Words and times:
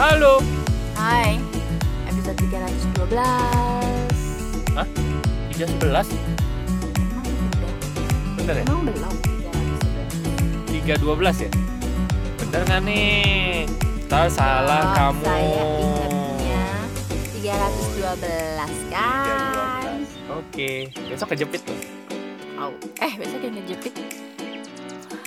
Halo. 0.00 0.40
Hai, 0.96 1.36
episode 2.08 2.32
312 2.48 3.20
Hah? 4.72 4.88
311? 5.52 6.16
Emang 6.96 7.28
udah? 7.28 7.72
Bener 8.40 8.54
ya? 8.56 8.64
Emang 8.64 8.88
belum 8.88 9.12
311 10.72 11.04
312 11.04 11.44
ya? 11.44 11.50
Bener 12.40 12.60
nggak 12.64 12.80
nih? 12.88 13.68
Ntar 14.08 14.32
salah 14.32 14.88
Oh, 14.88 14.96
kamu. 14.96 15.20
Saya 15.20 15.44
ingatnya 16.48 17.68
312 17.76 18.72
kan 18.88 20.00
312. 20.00 20.32
Oke, 20.32 20.88
besok 21.12 21.28
kejepit 21.36 21.60
tuh. 21.60 21.76
Oh, 22.56 22.72
Eh, 23.04 23.12
besok 23.20 23.44
yang 23.44 23.52
ngomong. 23.52 23.92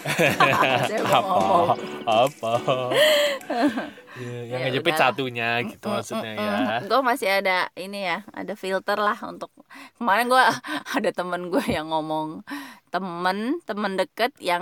Apa? 0.03 1.75
apa? 2.05 2.51
Ya, 4.13 4.45
yang 4.45 4.61
Ya 4.61 4.69
ngejepit 4.69 4.93
satunya 4.93 5.57
gitu 5.65 5.89
maksudnya 5.89 6.37
ya. 6.37 6.85
Gue 6.85 7.01
masih 7.01 7.33
ada 7.41 7.65
ini 7.73 8.05
ya, 8.05 8.21
ada 8.29 8.53
filter 8.53 8.93
lah 8.93 9.17
untuk 9.25 9.49
kemarin 9.97 10.29
gue 10.29 10.37
ada 11.01 11.09
temen 11.09 11.49
gue 11.49 11.65
yang 11.65 11.89
ngomong 11.89 12.45
temen 12.93 13.57
temen 13.65 13.97
deket 13.97 14.37
yang 14.37 14.61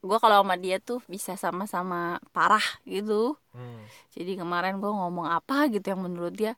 gue 0.00 0.16
kalau 0.16 0.40
sama 0.40 0.56
dia 0.56 0.80
tuh 0.80 1.04
bisa 1.04 1.36
sama-sama 1.36 2.16
parah 2.32 2.64
gitu. 2.88 3.36
Hmm. 3.52 3.84
Jadi 4.16 4.40
kemarin 4.40 4.80
gue 4.80 4.88
ngomong 4.88 5.28
apa 5.28 5.68
gitu 5.68 5.92
yang 5.92 6.00
menurut 6.00 6.32
dia 6.32 6.56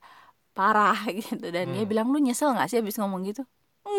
parah 0.55 0.95
gitu 1.19 1.51
dan 1.51 1.67
dia 1.75 1.83
Hmm. 1.83 1.89
bilang 1.91 2.07
lu 2.15 2.19
nyesel 2.23 2.55
nggak 2.55 2.71
sih 2.71 2.79
habis 2.79 2.95
ngomong 2.95 3.27
gitu? 3.27 3.43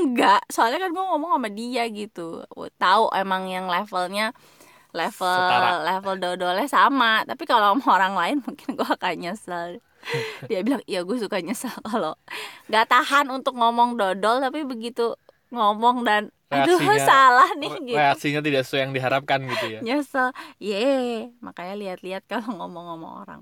Enggak, 0.05 0.45
soalnya 0.47 0.79
kan 0.79 0.91
gue 0.91 1.05
ngomong 1.05 1.31
sama 1.33 1.49
dia 1.49 1.89
gitu. 1.89 2.45
Tahu 2.77 3.05
emang 3.11 3.49
yang 3.49 3.67
levelnya 3.67 4.37
level 4.93 5.27
Setara. 5.43 5.83
level 5.83 6.15
dodolnya 6.19 6.69
sama, 6.69 7.25
tapi 7.25 7.43
kalau 7.45 7.75
sama 7.75 7.89
orang 7.91 8.15
lain 8.15 8.37
mungkin 8.41 8.69
gue 8.75 8.85
akan 8.87 9.15
nyesel. 9.19 9.81
Dia 10.47 10.61
bilang 10.61 10.85
iya 10.85 11.01
gue 11.01 11.17
suka 11.17 11.41
nyesel 11.41 11.73
kalau 11.81 12.13
nggak 12.69 12.87
tahan 12.87 13.33
untuk 13.33 13.57
ngomong 13.57 13.97
dodol 13.97 14.37
tapi 14.39 14.61
begitu 14.63 15.17
ngomong 15.49 16.05
dan 16.05 16.29
aduh 16.47 16.77
Reaksinya- 16.77 17.09
salah 17.09 17.51
nih 17.57 17.73
gitu 17.83 17.97
Reaksinya 17.97 18.41
tidak 18.41 18.63
sesuai 18.63 18.85
yang 18.85 18.93
diharapkan 18.93 19.41
gitu 19.49 19.67
ya. 19.67 19.81
nyesel 19.81 20.29
ye 20.59 20.85
makanya 21.41 21.75
lihat-lihat 21.75 22.29
kalau 22.29 22.53
ngomong-ngomong 22.55 23.13
orang 23.25 23.41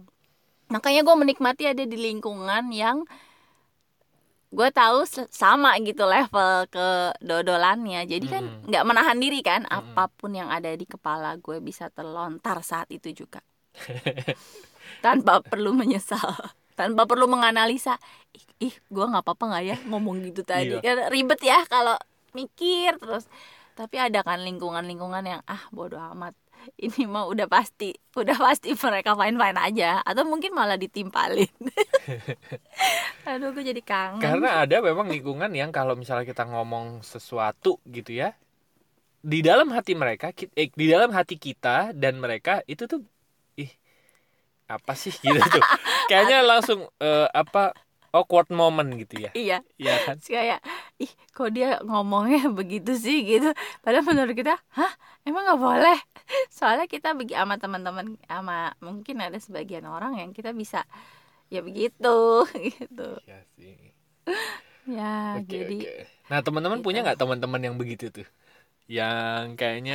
makanya 0.69 1.03
gue 1.03 1.17
menikmati 1.19 1.67
ada 1.67 1.83
di 1.83 1.99
lingkungan 1.99 2.71
yang 2.71 3.03
gue 4.53 4.69
tahu 4.81 4.99
sama 5.33 5.71
gitu 5.89 6.05
level 6.05 6.69
ke 6.75 6.87
dodolannya 7.25 8.01
jadi 8.13 8.27
kan 8.29 8.45
Mm-mm. 8.45 8.69
nggak 8.69 8.85
menahan 8.89 9.19
diri 9.25 9.41
kan 9.41 9.63
Mm-mm. 9.65 9.79
apa 9.79 10.13
pun 10.19 10.31
yang 10.37 10.49
ada 10.53 10.71
di 10.77 10.85
kepala 10.85 11.41
gue 11.41 11.57
bisa 11.69 11.89
terlontar 11.97 12.61
saat 12.61 12.89
itu 12.93 13.09
juga. 13.25 13.41
Tanpa 15.05 15.43
perlu 15.43 15.75
menyesal 15.75 16.33
tanpa 16.79 17.05
perlu 17.05 17.29
menganalisa 17.29 18.01
ih, 18.33 18.45
ih 18.73 18.75
gue 18.89 19.05
nggak 19.05 19.23
apa-apa 19.29 19.45
nggak 19.53 19.65
ya 19.71 19.77
ngomong 19.89 20.17
gitu 20.29 20.43
tadi. 20.53 20.81
Iya. 20.81 20.85
kan 20.85 20.97
ribet 21.13 21.41
ya 21.45 21.59
kalau 21.69 21.97
mikir 22.37 22.97
terus. 23.03 23.29
Tapi 23.77 23.97
ada 23.97 24.21
kan 24.25 24.41
lingkungan-lingkungan 24.45 25.25
yang 25.25 25.43
ah 25.49 25.63
bodoh 25.73 26.01
amat. 26.13 26.37
Ini 26.79 27.11
mah 27.11 27.27
udah 27.27 27.49
pasti 27.51 27.93
udah 28.15 28.37
pasti 28.39 28.73
mereka 28.77 29.13
fine 29.19 29.37
fine 29.37 29.59
aja. 29.59 30.01
Atau 30.05 30.25
mungkin 30.29 30.53
malah 30.55 30.79
ditimpalin 30.81 31.51
aduh 33.27 33.55
gue 33.55 33.65
jadi 33.65 33.83
kangen. 33.83 34.23
Karena 34.23 34.67
ada 34.67 34.83
memang 34.83 35.07
lingkungan 35.11 35.51
yang 35.55 35.71
kalau 35.71 35.95
misalnya 35.95 36.27
kita 36.27 36.45
ngomong 36.47 37.07
sesuatu 37.07 37.79
gitu 37.87 38.13
ya, 38.13 38.35
di 39.23 39.39
dalam 39.41 39.71
hati 39.71 39.95
mereka, 39.95 40.35
eh, 40.35 40.69
di 40.69 40.87
dalam 40.91 41.15
hati 41.15 41.39
kita 41.39 41.95
dan 41.95 42.19
mereka 42.19 42.67
itu 42.67 42.91
tuh, 42.91 43.01
ih 43.55 43.71
apa 44.67 44.93
sih 44.99 45.15
gitu 45.15 45.39
tuh, 45.39 45.63
kayaknya 46.11 46.43
langsung 46.43 46.91
eh, 46.99 47.29
apa 47.31 47.71
awkward 48.13 48.51
moment 48.53 48.91
gitu 48.99 49.25
ya, 49.25 49.31
iya. 49.33 49.59
Iya 49.81 49.95
kan? 50.05 50.17
Kayak 50.21 50.61
ih 51.01 51.13
kok 51.33 51.49
dia 51.55 51.81
ngomongnya 51.81 52.51
begitu 52.59 52.93
sih 52.99 53.25
gitu? 53.25 53.55
Padahal 53.81 54.05
menurut 54.05 54.37
kita 54.37 54.59
hah? 54.77 54.93
Emang 55.25 55.49
nggak 55.49 55.61
boleh? 55.63 55.99
Soalnya 56.57 56.85
kita 56.91 57.17
bagi 57.17 57.33
sama 57.33 57.57
teman-teman 57.57 58.21
sama 58.29 58.75
mungkin 58.85 59.17
ada 59.23 59.39
sebagian 59.41 59.89
orang 59.89 60.19
yang 60.21 60.31
kita 60.37 60.53
bisa 60.53 60.85
ya 61.53 61.59
begitu 61.67 62.09
gitu 62.67 63.03
Iya 63.27 63.39
sih. 63.57 63.95
ya 64.97 65.05
Oke 65.33 65.55
jadi 65.55 65.73
oke. 65.73 65.89
Nah 66.31 66.39
teman-teman 66.45 66.81
gitu. 66.81 66.85
punya 66.85 66.99
nggak 67.05 67.19
teman-teman 67.21 67.61
yang 67.67 67.77
begitu 67.81 68.05
tuh, 68.17 68.27
yang 68.99 69.45
kayaknya 69.61 69.95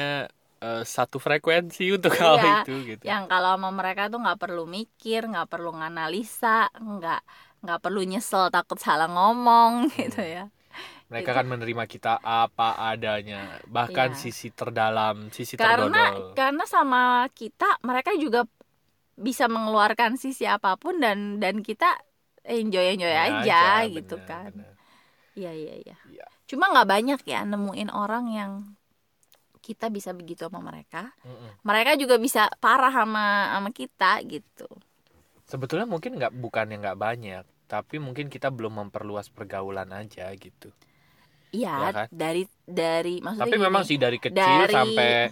eh, 0.66 0.82
satu 0.96 1.18
frekuensi 1.26 1.84
untuk 1.98 2.14
hal 2.24 2.38
Iya, 2.38 2.44
itu 2.54 2.72
gitu. 2.92 3.10
yang 3.10 3.24
kalau 3.32 3.50
sama 3.56 3.70
mereka 3.80 4.02
tuh 4.12 4.20
nggak 4.24 4.40
perlu 4.44 4.62
mikir 4.76 5.20
nggak 5.30 5.48
perlu 5.52 5.70
nganalisa 5.78 6.48
nggak 6.92 7.18
nggak 7.62 7.78
perlu 7.84 8.00
nyesel 8.10 8.44
takut 8.56 8.78
salah 8.86 9.08
ngomong 9.14 9.72
gitu 10.00 10.20
ya 10.36 10.40
Mereka 11.12 11.30
Gitu. 11.30 11.36
akan 11.36 11.48
menerima 11.56 11.84
kita 11.94 12.14
apa 12.20 12.70
adanya, 12.92 13.42
bahkan 13.76 14.10
Iya. 14.10 14.22
sisi 14.24 14.48
terdalam, 14.52 15.32
sisi 15.32 15.56
karena 15.60 15.98
terdodol. 16.04 16.36
karena 16.38 16.64
sama 16.74 16.98
kita 17.40 17.66
mereka 17.90 18.12
juga 18.24 18.40
bisa 19.18 19.46
mengeluarkan 19.50 20.14
sisi 20.24 20.46
apa 20.46 20.78
pun 20.82 21.02
dan 21.04 21.42
dan 21.44 21.62
kita 21.66 21.86
enjoy 22.48 22.86
enjoy 22.96 23.14
Ya 23.14 23.24
aja, 23.44 23.84
gitu 23.90 24.16
benar, 24.16 24.30
kan 24.30 24.52
iya 25.40 25.52
iya 25.54 25.74
iya 25.84 25.96
Iya. 26.06 26.26
cuma 26.50 26.66
nggak 26.72 26.90
banyak 26.94 27.20
ya 27.34 27.40
nemuin 27.52 27.90
orang 27.92 28.26
yang 28.32 28.52
kita 29.62 29.92
bisa 29.92 30.16
begitu 30.16 30.48
sama 30.48 30.64
mereka 30.64 31.12
Mm-mm. 31.26 31.52
mereka 31.68 32.00
juga 32.00 32.16
bisa 32.22 32.48
parah 32.64 32.94
sama 32.94 33.52
sama 33.52 33.70
kita 33.76 34.24
gitu 34.30 34.68
Sebetulnya 35.52 35.88
mungkin 35.94 36.12
nggak 36.20 36.34
bukan 36.44 36.66
yang 36.72 36.82
nggak 36.84 37.00
banyak, 37.06 37.44
tapi 37.72 37.96
mungkin 38.06 38.28
kita 38.34 38.48
belum 38.58 38.74
memperluas 38.86 39.28
pergaulan 39.36 39.90
aja 40.02 40.26
gitu. 40.46 40.70
iya 41.56 41.70
Ya 41.80 41.90
kan? 41.96 42.08
dari 42.22 42.42
dari 42.80 43.10
maksudnya 43.26 43.52
tapi 43.52 43.56
gini, 43.56 43.66
memang 43.66 43.84
sih 43.88 43.98
dari 44.02 44.18
kecil 44.26 44.62
dari- 44.68 44.74
sampai 44.76 45.30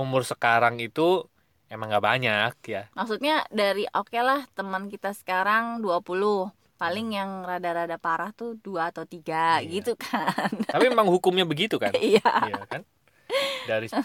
umur 0.00 0.22
sekarang 0.22 0.74
itu 0.86 1.26
emang 1.70 1.86
nggak 1.88 2.02
banyak 2.04 2.52
ya. 2.66 2.82
maksudnya 2.92 3.46
dari 3.48 3.86
oke 3.88 4.12
lah 4.16 4.44
teman 4.52 4.86
kita 4.86 5.10
sekarang 5.12 5.78
20 5.78 6.02
paling 6.76 7.08
yang 7.10 7.42
rada-rada 7.42 7.94
parah 7.96 8.32
tuh 8.32 8.56
dua 8.56 8.88
atau 8.88 9.04
tiga 9.04 9.56
Hmm. 9.56 9.62
Iya. 9.62 9.72
gitu 9.72 9.92
kan 9.94 10.50
Tapi 10.66 10.84
memang 10.86 11.06
hukumnya 11.06 11.44
begitu 11.44 11.76
kan? 11.76 11.92
iya 12.00 12.24
Iya 12.24 12.64
kan? 12.66 12.82
Dari 13.62 13.86
10 13.86 14.02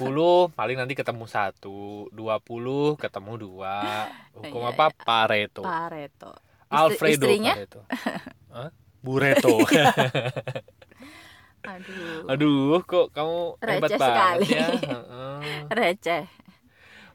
paling 0.52 0.78
nanti 0.78 0.94
ketemu 0.94 1.26
satu, 1.26 2.06
20 2.12 2.94
ketemu 2.96 3.32
dua. 3.40 3.82
Hukum 4.32 4.62
Iya, 4.62 4.72
apa? 4.72 4.86
Pareto. 4.94 5.64
Pareto 5.64 6.36
Istri- 6.66 6.78
Alfredo 6.78 7.26
istrinya 7.26 7.54
Pareto. 7.56 7.82
Hah? 8.52 8.70
Bureto. 9.02 9.56
aduh 11.66 12.30
Aduh, 12.30 12.78
kok 12.84 13.10
kamu 13.10 13.38
hebat 13.60 13.90
Receh 13.90 13.98
banget 13.98 14.14
sekali. 14.14 14.48
ya. 14.52 14.68
Heeh. 14.70 15.38
receh 15.68 16.24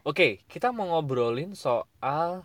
Oke, 0.00 0.40
kita 0.48 0.72
mau 0.72 0.88
ngobrolin 0.88 1.52
soal 1.52 2.44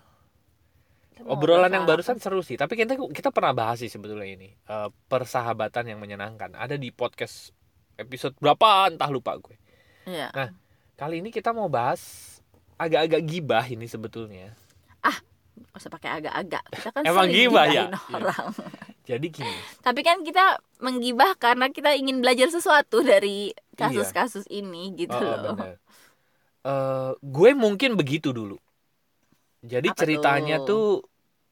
Kita 1.16 1.23
obrolan 1.31 1.71
yang 1.71 1.88
barusan 1.88 2.19
seru 2.19 2.43
sih. 2.43 2.59
Tapi 2.59 2.75
kita 2.75 2.99
kita 2.99 3.31
pernah 3.31 3.55
bahas 3.55 3.79
sih 3.79 3.88
sebetulnya 3.88 4.27
ini 4.27 4.49
Eh, 4.67 4.89
persahabatan 5.07 5.95
yang 5.95 5.99
menyenangkan. 6.03 6.51
Ada 6.55 6.75
di 6.75 6.91
podcast 6.91 7.55
episode 7.95 8.35
berapa 8.43 8.91
entah 8.91 9.07
lupa 9.07 9.39
gue. 9.39 9.55
Iya. 10.03 10.29
Nah, 10.35 10.49
Kali 10.95 11.19
ini 11.19 11.27
kita 11.27 11.51
mau 11.51 11.67
bahas 11.67 11.99
agak-agak 12.79 13.19
gibah 13.27 13.67
ini 13.67 13.83
sebetulnya. 13.83 14.55
Gak 15.55 15.79
usah 15.79 15.91
pakai 15.91 16.11
agak-agak. 16.19 16.63
Kita 16.72 16.89
kan 16.91 17.03
Emang 17.07 17.27
sering 17.31 17.47
gibah 17.47 17.66
ya? 17.72 17.83
orang. 18.11 18.47
Jadi 19.07 19.27
gini, 19.31 19.55
Tapi 19.79 20.01
kan 20.03 20.19
kita 20.25 20.59
menggibah 20.83 21.37
karena 21.39 21.72
kita 21.72 21.95
ingin 21.95 22.19
belajar 22.19 22.51
sesuatu 22.51 23.05
dari 23.05 23.51
Iya. 23.53 23.91
kasus-kasus 23.91 24.47
ini 24.51 24.95
gitu 24.97 25.16
oh, 25.16 25.23
oh, 25.23 25.39
loh. 25.39 25.55
benar. 25.55 25.75
Eh, 26.66 27.12
gue 27.22 27.50
mungkin 27.53 27.94
begitu 27.94 28.34
dulu. 28.34 28.58
Jadi 29.62 29.94
Apa 29.94 29.97
ceritanya 30.02 30.58
tuh? 30.66 30.66
tuh 30.66 30.85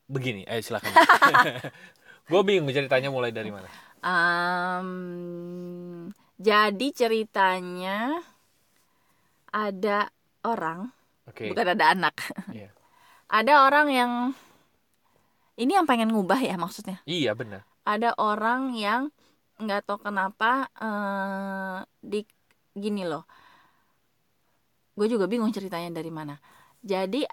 begini. 0.10 0.42
Eh 0.50 0.66
silakan. 0.66 0.90
gue 2.34 2.42
bingung 2.42 2.74
ceritanya 2.74 3.14
mulai 3.14 3.30
dari 3.30 3.54
mana. 3.54 3.70
Am, 4.04 4.90
jadi 6.36 6.88
ceritanya 6.92 8.20
ada 9.54 10.12
orang, 10.44 10.92
Oke. 11.30 11.48
bukan 11.48 11.68
ada 11.78 11.94
anak. 11.94 12.16
Iya. 12.52 12.74
ada 13.40 13.54
orang 13.70 13.88
yang 13.94 14.12
ini 15.56 15.78
yang 15.78 15.86
pengen 15.86 16.10
ngubah 16.12 16.42
ya 16.42 16.58
maksudnya. 16.58 17.00
Iya 17.06 17.38
benar. 17.38 17.64
Ada 17.86 18.18
orang 18.18 18.74
yang 18.76 19.14
nggak 19.62 19.86
tahu 19.86 20.10
kenapa 20.10 20.68
eh 20.82 21.78
di 22.02 22.26
gini 22.74 23.06
loh. 23.06 23.24
Gue 24.94 25.08
juga 25.10 25.26
bingung 25.26 25.50
ceritanya 25.50 25.90
dari 26.00 26.12
mana. 26.14 26.38
Jadi 26.84 27.26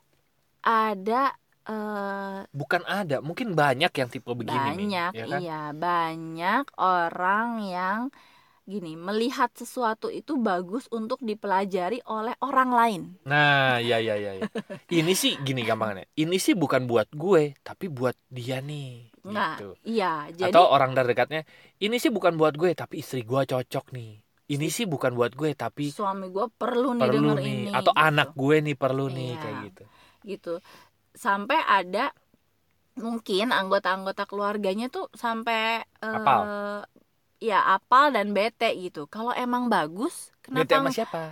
ada 0.65 1.23
eh 1.69 2.41
Bukan 2.51 2.83
ada, 2.89 3.21
mungkin 3.21 3.53
banyak 3.53 3.93
yang 3.93 4.09
tipe 4.09 4.33
begini. 4.33 4.89
Banyak 4.89 5.13
ya 5.13 5.25
kan? 5.29 5.41
iya 5.41 5.63
banyak 5.77 6.65
orang 6.81 7.49
yang 7.69 8.01
gini 8.71 8.95
melihat 8.95 9.51
sesuatu 9.59 10.07
itu 10.15 10.39
bagus 10.39 10.87
untuk 10.95 11.19
dipelajari 11.27 11.99
oleh 12.07 12.39
orang 12.39 12.71
lain 12.71 13.03
Nah, 13.27 13.83
ya 13.83 13.99
ya 13.99 14.15
ya 14.15 14.39
ya. 14.39 14.47
Ini 14.87 15.13
sih 15.13 15.35
gini 15.43 15.67
gampangnya. 15.67 16.07
Ini 16.15 16.37
sih 16.39 16.55
bukan 16.55 16.87
buat 16.87 17.11
gue, 17.11 17.59
tapi 17.67 17.91
buat 17.91 18.15
dia 18.31 18.63
nih. 18.63 19.11
nggak 19.21 19.55
Gitu. 19.59 19.69
iya 19.85 20.31
jadi 20.33 20.55
Atau 20.55 20.65
orang 20.71 20.95
terdekatnya, 20.97 21.43
ini 21.83 21.97
sih 21.99 22.09
bukan 22.15 22.39
buat 22.41 22.55
gue, 22.57 22.73
tapi 22.73 23.03
istri 23.03 23.27
gue 23.27 23.43
cocok 23.43 23.93
nih. 23.93 24.30
Ini 24.51 24.67
sih 24.67 24.87
bukan 24.91 25.15
buat 25.15 25.33
gue, 25.39 25.55
tapi 25.55 25.95
suami 25.95 26.27
gue 26.35 26.47
perlu 26.51 26.99
nih 26.99 27.03
perlu 27.07 27.15
denger 27.23 27.39
nih. 27.39 27.55
ini 27.55 27.71
Atau 27.71 27.93
gitu. 27.95 28.03
anak 28.03 28.29
gue 28.35 28.57
nih 28.67 28.77
perlu 28.77 29.05
nih 29.07 29.29
Iya. 29.31 29.43
kayak 29.43 29.57
gitu. 29.71 29.85
gitu 30.21 30.53
sampai 31.17 31.59
ada 31.65 32.13
mungkin 32.99 33.55
anggota-anggota 33.55 34.27
keluarganya 34.29 34.91
tuh 34.93 35.07
sampai 35.17 35.81
Apal. 36.03 36.41
ya 37.41 37.59
apal 37.73 38.13
dan 38.13 38.37
bete 38.37 38.69
gitu 38.77 39.09
kalau 39.09 39.33
emang 39.33 39.73
bagus 39.73 40.29
Bete 40.29 40.45
kenapa 40.45 40.75
sama 40.77 40.91
siapa? 40.93 41.23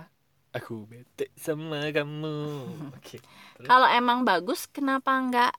Aku 0.57 0.89
bete 0.89 1.29
sama 1.37 1.91
kamu. 1.93 2.33
Oke. 2.97 3.21
kalau 3.69 3.85
emang 3.85 4.25
bagus 4.25 4.65
kenapa 4.71 5.11
nggak 5.21 5.51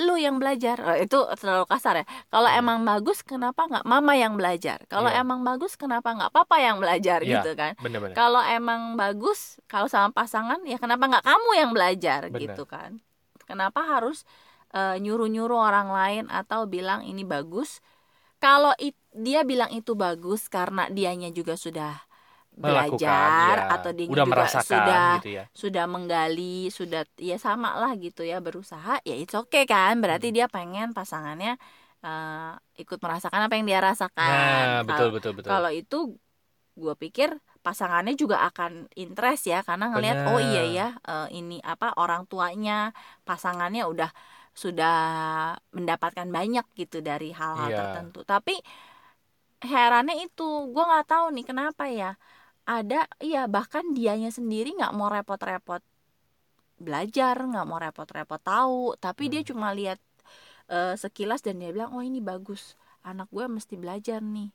lu 0.00 0.16
yang 0.16 0.40
belajar 0.40 0.80
Eh, 0.96 1.04
itu 1.04 1.18
terlalu 1.36 1.68
kasar 1.68 2.00
ya 2.00 2.06
kalau 2.32 2.48
Iya. 2.48 2.64
emang 2.64 2.80
bagus 2.82 3.20
kenapa 3.20 3.68
nggak 3.68 3.84
mama 3.84 4.16
yang 4.16 4.40
belajar 4.40 4.80
kalau 4.88 5.12
Iya. 5.12 5.20
emang 5.20 5.44
bagus 5.44 5.76
kenapa 5.76 6.16
nggak 6.16 6.32
papa 6.32 6.56
yang 6.56 6.80
belajar 6.80 7.20
Iya. 7.20 7.44
gitu 7.44 7.52
kan 7.52 7.76
kalau 8.16 8.40
emang 8.40 8.96
bagus 8.96 9.60
kalau 9.68 9.86
sama 9.92 10.08
pasangan 10.10 10.64
ya 10.64 10.80
kenapa 10.80 11.04
nggak 11.08 11.24
kamu 11.28 11.50
yang 11.60 11.70
belajar 11.76 12.20
Benar. 12.32 12.40
gitu 12.40 12.62
kan 12.64 12.90
kenapa 13.44 13.84
harus 13.84 14.24
eh, 14.72 14.96
nyuruh-nyuruh 14.96 15.60
orang 15.68 15.92
lain 15.92 16.24
atau 16.32 16.64
bilang 16.64 17.04
ini 17.04 17.28
bagus 17.28 17.84
kalau 18.40 18.72
dia 19.12 19.44
bilang 19.44 19.68
itu 19.70 19.92
bagus 19.92 20.48
karena 20.48 20.88
dianya 20.88 21.28
juga 21.28 21.54
sudah 21.54 22.00
belajar 22.52 23.56
ya. 23.56 23.72
atau 23.72 23.90
dia 23.90 24.06
udah 24.06 24.24
juga 24.24 24.32
merasakan 24.36 24.64
sudah 24.76 25.04
gitu 25.18 25.30
ya. 25.32 25.44
sudah 25.52 25.84
menggali 25.88 26.58
sudah 26.68 27.02
ya 27.16 27.36
sama 27.36 27.74
lah 27.74 27.96
gitu 27.96 28.22
ya 28.22 28.38
berusaha 28.38 29.00
ya 29.02 29.14
it's 29.16 29.32
okay 29.32 29.64
kan 29.64 29.98
berarti 29.98 30.28
Hmm. 30.28 30.36
dia 30.36 30.46
pengen 30.46 30.92
pasangannya 30.92 31.56
eh, 32.00 32.52
ikut 32.76 32.98
merasakan 32.98 33.46
apa 33.46 33.54
yang 33.56 33.64
dia 33.64 33.80
rasakan 33.80 34.20
Nah, 34.20 34.84
Kalau- 34.84 34.84
betul 34.84 35.08
betul 35.10 35.32
betul. 35.38 35.48
kalau 35.48 35.70
itu 35.70 35.98
gue 36.72 36.94
pikir 36.98 37.30
pasangannya 37.62 38.12
juga 38.14 38.42
akan 38.44 38.90
interest 38.96 39.46
ya 39.46 39.62
karena 39.62 39.88
ngelihat 39.88 40.28
oh 40.28 40.40
iya 40.42 40.62
ya 40.66 40.88
eh, 41.02 41.28
ini 41.32 41.56
apa 41.62 41.94
orang 41.96 42.26
tuanya 42.26 42.90
pasangannya 43.22 43.86
udah 43.86 44.10
sudah 44.52 44.96
mendapatkan 45.72 46.28
banyak 46.28 46.66
gitu 46.76 47.00
dari 47.00 47.32
hal-hal 47.32 47.72
Iya. 47.72 47.78
tertentu 47.80 48.20
tapi 48.22 48.60
herannya 49.62 50.26
itu 50.26 50.42
gue 50.68 50.82
nggak 50.82 51.06
tahu 51.06 51.26
nih 51.32 51.44
kenapa 51.46 51.86
ya 51.86 52.18
ada 52.66 53.06
iya 53.22 53.46
bahkan 53.50 53.84
dianya 53.96 54.30
sendiri 54.30 54.74
nggak 54.78 54.94
mau 54.98 55.08
repot-repot 55.10 55.82
belajar 56.82 57.36
nggak 57.38 57.66
mau 57.68 57.78
repot-repot 57.78 58.40
tahu 58.42 58.98
tapi 58.98 59.30
dia 59.30 59.42
Hmm. 59.42 59.50
cuma 59.54 59.68
lihat 59.70 59.98
eh, 60.70 60.94
sekilas 60.98 61.40
dan 61.46 61.60
dia 61.62 61.70
bilang 61.74 61.92
oh 61.94 62.02
ini 62.02 62.18
bagus 62.22 62.74
anak 63.06 63.28
gue 63.30 63.46
mesti 63.46 63.74
belajar 63.78 64.20
nih 64.22 64.50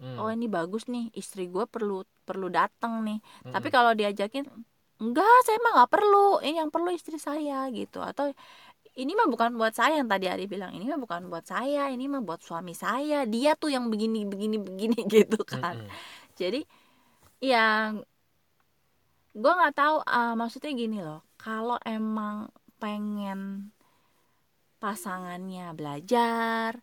Hmm. 0.00 0.16
oh 0.20 0.28
ini 0.32 0.46
bagus 0.48 0.88
nih 0.88 1.12
istri 1.16 1.48
gue 1.48 1.64
perlu 1.68 2.04
perlu 2.28 2.48
datang 2.52 3.04
nih 3.06 3.18
Mm-mm. 3.20 3.52
tapi 3.54 3.68
kalau 3.72 3.92
diajakin 3.96 4.44
enggak 5.00 5.36
saya 5.46 5.58
mah 5.64 5.72
nggak 5.82 5.90
perlu 5.94 6.40
ini 6.44 6.56
yang 6.62 6.70
perlu 6.74 6.90
istri 6.92 7.16
saya 7.20 7.68
gitu 7.72 8.00
atau 8.04 8.32
ini 8.98 9.12
mah 9.18 9.28
bukan 9.30 9.54
buat 9.60 9.72
saya 9.76 10.00
yang 10.02 10.08
tadi 10.10 10.26
Ari 10.28 10.44
bilang 10.50 10.72
ini 10.76 10.84
mah 10.90 11.00
bukan 11.00 11.30
buat 11.32 11.46
saya 11.46 11.88
ini 11.94 12.04
mah 12.10 12.22
buat 12.26 12.40
suami 12.42 12.74
saya 12.76 13.24
dia 13.28 13.54
tuh 13.56 13.70
yang 13.72 13.88
begini 13.92 14.26
begini 14.28 14.56
begini 14.60 14.98
gitu 15.14 15.40
kan 15.46 15.76
Mm-mm. 15.76 15.90
jadi 16.36 16.64
ya 17.40 17.92
gue 19.30 19.52
nggak 19.56 19.74
tahu 19.76 19.96
ah, 20.04 20.34
maksudnya 20.34 20.70
gini 20.74 20.98
loh 21.00 21.22
kalau 21.40 21.78
emang 21.86 22.50
pengen 22.82 23.70
pasangannya 24.80 25.76
belajar 25.76 26.80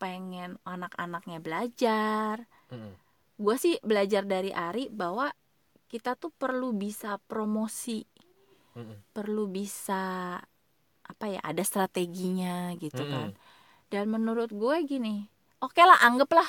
pengen 0.00 0.58
anak-anaknya 0.66 1.38
belajar 1.38 2.48
Mm-mm. 2.72 2.92
gue 3.38 3.56
sih 3.60 3.76
belajar 3.84 4.26
dari 4.26 4.50
Ari 4.50 4.90
bahwa 4.90 5.30
kita 5.86 6.16
tuh 6.16 6.32
perlu 6.32 6.72
bisa 6.72 7.20
promosi 7.28 8.02
Mm-mm. 8.74 8.96
perlu 9.12 9.44
bisa 9.46 10.36
apa 11.02 11.24
ya 11.28 11.40
ada 11.44 11.62
strateginya 11.62 12.72
gitu 12.80 13.04
Mm-mm. 13.04 13.12
kan 13.12 13.28
dan 13.92 14.08
menurut 14.08 14.50
gue 14.50 14.76
gini 14.88 15.28
oke 15.60 15.78
lah 15.84 16.00
anggaplah 16.00 16.48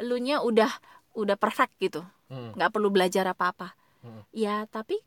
lu 0.00 0.16
nya 0.22 0.40
udah 0.40 0.70
udah 1.18 1.36
perfect 1.36 1.74
gitu 1.82 2.06
Mm-mm. 2.30 2.56
nggak 2.56 2.70
perlu 2.72 2.88
belajar 2.88 3.24
apa-apa 3.30 3.74
Mm. 4.04 4.20
ya 4.36 4.68
tapi 4.68 5.00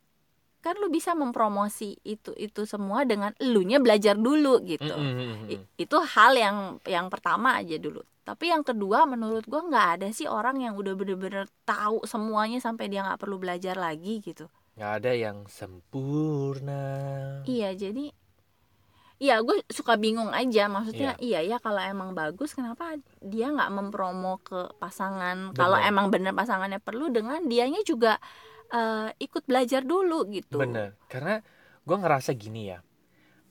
kan 0.58 0.74
lu 0.82 0.90
bisa 0.90 1.14
mempromosi 1.14 2.02
itu 2.02 2.34
itu 2.34 2.66
semua 2.66 3.06
dengan 3.06 3.30
elunya 3.38 3.78
belajar 3.78 4.18
dulu 4.18 4.58
gitu 4.66 4.90
Mm-mm. 4.90 5.48
I- 5.54 5.64
itu 5.78 5.98
hal 6.02 6.34
yang 6.34 6.58
yang 6.84 7.08
pertama 7.14 7.62
aja 7.62 7.78
dulu 7.78 8.02
tapi 8.26 8.50
yang 8.52 8.66
kedua 8.66 9.06
menurut 9.08 9.46
gua 9.48 9.64
nggak 9.64 9.88
ada 10.02 10.08
sih 10.12 10.26
orang 10.28 10.60
yang 10.60 10.74
udah 10.76 10.98
bener-bener 10.98 11.46
tahu 11.64 12.04
semuanya 12.04 12.58
sampai 12.60 12.90
dia 12.92 13.06
nggak 13.06 13.22
perlu 13.22 13.38
belajar 13.38 13.78
lagi 13.78 14.20
gitu 14.20 14.50
nggak 14.76 14.92
ada 15.00 15.12
yang 15.14 15.46
sempurna 15.48 16.84
iya 17.46 17.72
jadi 17.78 18.12
Iya, 19.18 19.42
gue 19.42 19.66
suka 19.74 19.98
bingung 19.98 20.30
aja. 20.30 20.70
Maksudnya, 20.70 21.18
iya 21.18 21.42
ya 21.42 21.58
kalau 21.58 21.82
emang 21.82 22.14
bagus, 22.14 22.54
kenapa 22.54 22.98
dia 23.18 23.50
nggak 23.50 23.72
mempromo 23.74 24.38
ke 24.46 24.70
pasangan? 24.78 25.52
Kalau 25.58 25.78
emang 25.82 26.14
bener 26.14 26.38
pasangannya 26.38 26.78
perlu, 26.78 27.10
dengan 27.10 27.42
dianya 27.50 27.82
juga 27.82 28.22
eh, 28.70 29.10
ikut 29.18 29.44
belajar 29.50 29.82
dulu 29.82 30.28
gitu. 30.30 30.60
bener 30.62 30.90
karena 31.12 31.42
gue 31.88 31.98
ngerasa 31.98 32.32
gini 32.36 32.72
ya 32.72 32.80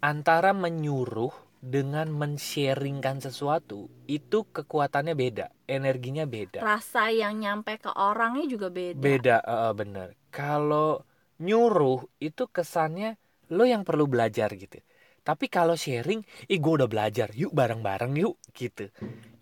antara 0.05 0.53
menyuruh 0.53 1.33
dengan 1.59 2.07
men-sharingkan 2.13 3.19
sesuatu 3.25 3.89
itu 4.07 4.45
kekuatannya 4.55 5.15
beda 5.19 5.47
energinya 5.67 6.29
beda 6.29 6.63
Rasa 6.63 7.11
yang 7.11 7.41
nyampe 7.43 7.81
ke 7.81 7.91
orangnya 7.91 8.45
juga 8.47 8.69
beda. 8.71 9.01
beda 9.03 9.37
eh, 9.43 9.73
bener 9.73 10.09
kalau 10.31 11.03
nyuruh 11.43 12.07
itu 12.21 12.45
kesannya 12.49 13.17
lo 13.53 13.65
yang 13.65 13.83
perlu 13.89 14.05
belajar 14.09 14.53
gitu 14.57 14.79
tapi 15.27 15.51
kalau 15.51 15.75
sharing 15.75 16.23
ih 16.47 16.59
gue 16.63 16.73
udah 16.79 16.87
belajar 16.87 17.35
yuk 17.35 17.51
bareng-bareng 17.51 18.15
yuk 18.15 18.39
gitu. 18.55 18.87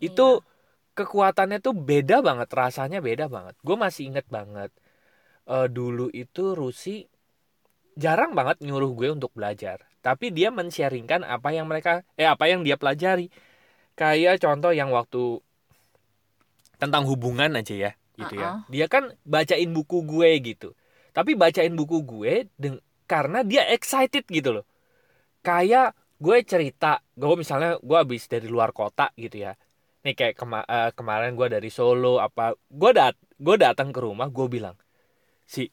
Itu 0.01 0.41
Iya. 0.41 0.45
kekuatannya 0.97 1.61
tuh 1.61 1.77
beda 1.77 2.25
banget 2.25 2.49
rasanya 2.49 3.05
beda 3.05 3.29
banget. 3.29 3.53
Gue 3.61 3.77
masih 3.77 4.09
inget 4.09 4.25
banget 4.33 4.73
eh, 5.45 5.69
dulu 5.69 6.09
itu 6.09 6.57
Rusi 6.57 7.05
jarang 8.01 8.33
banget 8.33 8.65
nyuruh 8.65 8.97
gue 8.97 9.09
untuk 9.13 9.37
belajar. 9.37 9.85
Tapi 10.01 10.33
dia 10.33 10.49
men-sharingkan 10.49 11.21
apa 11.25 11.53
yang 11.53 11.69
mereka 11.69 12.01
eh 12.17 12.29
apa 12.29 12.49
yang 12.49 12.65
dia 12.65 12.81
pelajari. 12.81 13.29
Kayak 13.95 14.41
contoh 14.41 14.73
yang 14.73 14.89
waktu 14.89 15.39
tentang 16.81 17.05
hubungan 17.07 17.55
aja 17.61 17.75
ya 17.77 17.93
gitu 18.17 18.35
ya. 18.41 18.49
Uh-uh. 18.57 18.59
dia 18.73 18.87
kan 18.89 19.13
bacain 19.29 19.69
buku 19.69 20.01
gue 20.09 20.31
gitu. 20.41 20.73
Tapi 21.13 21.37
bacain 21.37 21.77
buku 21.77 22.01
gue 22.03 22.49
karena 23.05 23.45
dia 23.45 23.69
excited 23.69 24.25
gitu 24.33 24.51
loh 24.61 24.65
kayak 25.45 25.93
gue 26.17 26.37
cerita 26.43 27.05
gue 27.13 27.37
misalnya 27.37 27.77
gue 27.79 27.97
habis 28.01 28.25
dari 28.25 28.49
luar 28.49 28.73
kota 28.73 29.13
gitu 29.15 29.45
ya. 29.45 29.53
Nih 30.05 30.17
kayak 30.17 30.35
kema- 30.35 30.65
eh, 30.65 30.91
kemarin 30.97 31.37
gue 31.37 31.49
dari 31.53 31.69
Solo 31.69 32.17
apa 32.19 32.57
gue 32.57 32.91
dat 32.97 33.15
gue 33.37 33.57
datang 33.61 33.93
ke 33.93 34.01
rumah 34.01 34.33
gue 34.33 34.47
bilang 34.49 34.75
si 35.45 35.69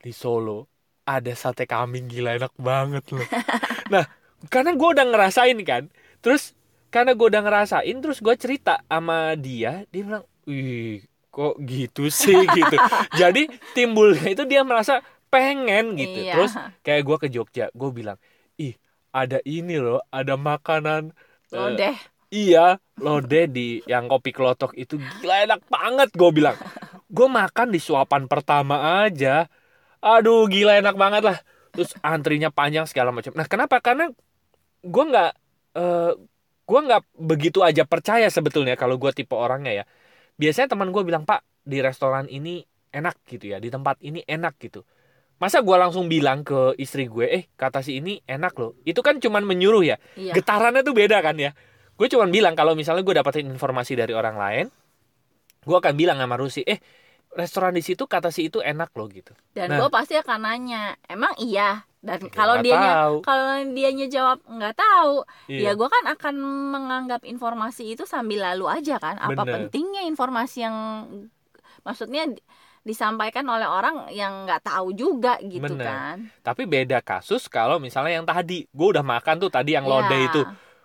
di 0.00 0.12
Solo 0.16 0.66
ada 1.04 1.34
sate 1.34 1.68
kambing 1.68 2.08
gila 2.08 2.40
enak 2.40 2.56
banget 2.56 3.04
loh. 3.12 3.28
Nah 3.92 4.08
karena 4.48 4.72
gue 4.72 4.88
udah 4.96 5.06
ngerasain 5.06 5.58
kan 5.62 5.92
terus 6.24 6.56
karena 6.88 7.12
gue 7.12 7.26
udah 7.28 7.42
ngerasain 7.44 7.96
terus 8.00 8.24
gue 8.24 8.34
cerita 8.40 8.80
sama 8.88 9.36
dia 9.36 9.84
dia 9.92 10.02
bilang 10.02 10.24
wih 10.48 11.04
kok 11.28 11.56
gitu 11.60 12.08
sih? 12.08 12.36
Gitu. 12.56 12.76
Jadi 13.16 13.48
timbulnya 13.72 14.32
itu 14.32 14.44
dia 14.44 14.64
merasa 14.64 15.00
pengen 15.32 15.96
gitu. 15.96 16.28
Iya. 16.28 16.32
terus 16.36 16.52
kayak 16.84 17.02
gue 17.08 17.16
ke 17.16 17.28
Jogja 17.32 17.66
gue 17.72 17.90
bilang 17.90 18.20
ada 19.12 19.38
ini 19.44 19.76
loh 19.76 20.00
ada 20.08 20.34
makanan 20.40 21.12
eh, 21.52 21.70
deh. 21.76 21.96
Iya, 22.32 22.80
lode 22.96 23.44
di 23.52 23.84
yang 23.84 24.08
kopi 24.08 24.32
kelotok 24.32 24.72
itu 24.72 24.96
gila 24.96 25.44
enak 25.44 25.60
banget 25.68 26.08
gue 26.16 26.30
bilang. 26.32 26.56
Gue 27.12 27.28
makan 27.28 27.68
di 27.68 27.76
suapan 27.76 28.24
pertama 28.24 29.04
aja. 29.04 29.52
Aduh, 30.00 30.48
gila 30.48 30.80
enak 30.80 30.96
banget 30.96 31.22
lah. 31.28 31.38
Terus 31.76 31.92
antrinya 32.00 32.48
panjang 32.48 32.88
segala 32.88 33.12
macam. 33.12 33.36
Nah, 33.36 33.44
kenapa? 33.44 33.84
Karena 33.84 34.08
gue 34.80 35.04
nggak 35.12 35.30
eh 35.76 36.12
gue 36.62 36.80
nggak 36.88 37.02
begitu 37.20 37.60
aja 37.60 37.84
percaya 37.84 38.32
sebetulnya 38.32 38.80
kalau 38.80 38.96
gue 38.96 39.12
tipe 39.12 39.36
orangnya 39.36 39.72
ya. 39.82 39.84
Biasanya 40.40 40.72
teman 40.72 40.88
gue 40.88 41.04
bilang, 41.04 41.28
"Pak, 41.28 41.44
di 41.68 41.84
restoran 41.84 42.32
ini 42.32 42.64
enak 42.96 43.20
gitu 43.28 43.52
ya, 43.52 43.60
di 43.60 43.68
tempat 43.68 44.00
ini 44.00 44.24
enak 44.24 44.56
gitu." 44.56 44.88
Masa 45.42 45.58
gue 45.58 45.74
langsung 45.74 46.06
bilang 46.06 46.46
ke 46.46 46.78
istri 46.78 47.10
gue, 47.10 47.26
"Eh, 47.26 47.50
kata 47.52 47.82
si 47.82 47.98
ini 47.98 48.22
enak 48.22 48.54
loh." 48.54 48.78
Itu 48.86 49.02
kan 49.02 49.18
cuman 49.18 49.42
menyuruh 49.42 49.82
ya 49.82 49.98
Iya. 50.14 50.38
getarannya 50.38 50.86
tuh 50.86 50.94
beda 50.94 51.18
kan 51.18 51.34
ya 51.34 51.50
gue 51.92 52.08
cuman 52.08 52.30
bilang 52.30 52.54
kalau 52.54 52.72
misalnya 52.72 53.04
gue 53.04 53.14
dapetin 53.14 53.46
informasi 53.46 53.94
dari 53.94 54.10
orang 54.10 54.34
lain 54.34 54.66
gue 55.62 55.76
akan 55.76 55.94
bilang 55.94 56.18
sama 56.18 56.34
Rusi 56.34 56.64
eh 56.64 56.80
restoran 57.32 57.72
di 57.72 57.84
situ 57.84 58.04
kata 58.04 58.28
si 58.28 58.48
itu 58.48 58.58
enak 58.58 58.90
loh 58.92 59.06
gitu 59.06 59.30
dan 59.52 59.70
Nah. 59.70 59.78
gue 59.78 59.88
pasti 59.88 60.16
akan 60.16 60.40
nanya 60.42 60.98
emang 61.06 61.30
iya 61.38 61.84
dan 62.02 62.18
Ya, 62.18 62.32
kalau 62.32 62.58
tahu. 62.58 63.14
kalau 63.22 63.46
dianya 63.70 64.10
jawab 64.10 64.42
nggak 64.42 64.74
tahu 64.74 65.14
Iya. 65.46 65.60
ya 65.62 65.70
gue 65.72 65.88
kan 65.88 66.04
akan 66.10 66.34
menganggap 66.74 67.22
informasi 67.22 67.94
itu 67.94 68.02
sambil 68.02 68.42
lalu 68.42 68.66
aja 68.66 68.98
kan 68.98 69.16
apa 69.16 69.38
Bener. 69.38 69.52
pentingnya 69.70 70.02
informasi 70.02 70.66
yang 70.66 70.76
maksudnya 71.82 72.26
disampaikan 72.82 73.46
oleh 73.46 73.64
orang 73.64 74.10
yang 74.10 74.42
nggak 74.42 74.66
tahu 74.66 74.90
juga 74.92 75.38
gitu 75.38 75.62
Bener. 75.62 75.86
kan. 75.86 76.16
Tapi 76.42 76.66
beda 76.66 76.98
kasus 76.98 77.46
kalau 77.46 77.78
misalnya 77.78 78.18
yang 78.18 78.26
tadi 78.26 78.66
gue 78.66 78.88
udah 78.90 79.06
makan 79.06 79.38
tuh 79.38 79.50
tadi 79.50 79.74
yang 79.74 79.86
Ya. 79.86 79.90
lodeh 79.90 80.22
itu. 80.26 80.42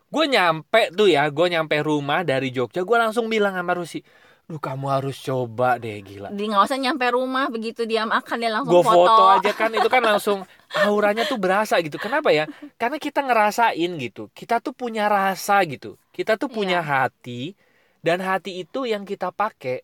Gue 0.08 0.26
nyampe 0.26 0.94
tuh 0.94 1.10
ya 1.10 1.28
gue 1.28 1.48
nyampe 1.50 1.76
rumah 1.82 2.22
dari 2.24 2.54
Jogja 2.54 2.86
gue 2.86 2.98
langsung 2.98 3.28
bilang 3.28 3.58
sama 3.58 3.74
Rusi 3.76 4.00
Duh 4.48 4.64
kamu 4.64 4.88
harus 4.88 5.20
coba 5.20 5.76
deh 5.76 6.00
gila. 6.00 6.32
Di 6.32 6.48
nggak 6.48 6.64
usah 6.64 6.80
nyampe 6.80 7.04
rumah 7.12 7.52
begitu 7.52 7.84
dia 7.84 8.08
makan 8.08 8.40
dia 8.40 8.48
langsung 8.48 8.72
gue 8.72 8.80
foto, 8.80 9.04
foto 9.04 9.24
aja 9.36 9.52
kan 9.60 9.76
itu 9.76 9.90
kan 9.92 10.00
langsung 10.00 10.40
auranya 10.88 11.28
tuh 11.28 11.36
berasa 11.36 11.76
gitu. 11.84 12.00
Kenapa 12.00 12.32
ya? 12.32 12.48
Karena 12.80 12.96
kita 12.96 13.28
ngerasain 13.28 13.92
gitu 14.00 14.32
kita 14.32 14.64
tuh 14.64 14.72
punya 14.72 15.12
rasa 15.12 15.60
gitu. 15.68 16.00
Kita 16.16 16.40
tuh 16.40 16.48
punya 16.48 16.80
Iya. 16.80 17.12
hati 17.12 17.60
dan 18.00 18.24
hati 18.24 18.64
itu 18.64 18.88
yang 18.88 19.04
kita 19.04 19.36
pakai 19.36 19.84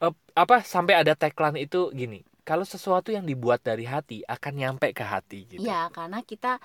Eh, 0.00 0.14
apa 0.32 0.64
sampai 0.64 0.96
ada 0.96 1.12
tagline 1.12 1.60
itu 1.60 1.92
gini 1.92 2.24
kalau 2.40 2.64
sesuatu 2.64 3.12
yang 3.12 3.28
dibuat 3.28 3.60
dari 3.60 3.84
hati 3.84 4.24
akan 4.24 4.52
nyampe 4.56 4.88
ke 4.96 5.04
hati 5.04 5.44
gitu. 5.44 5.60
Ya 5.60 5.92
karena 5.92 6.24
kita 6.24 6.56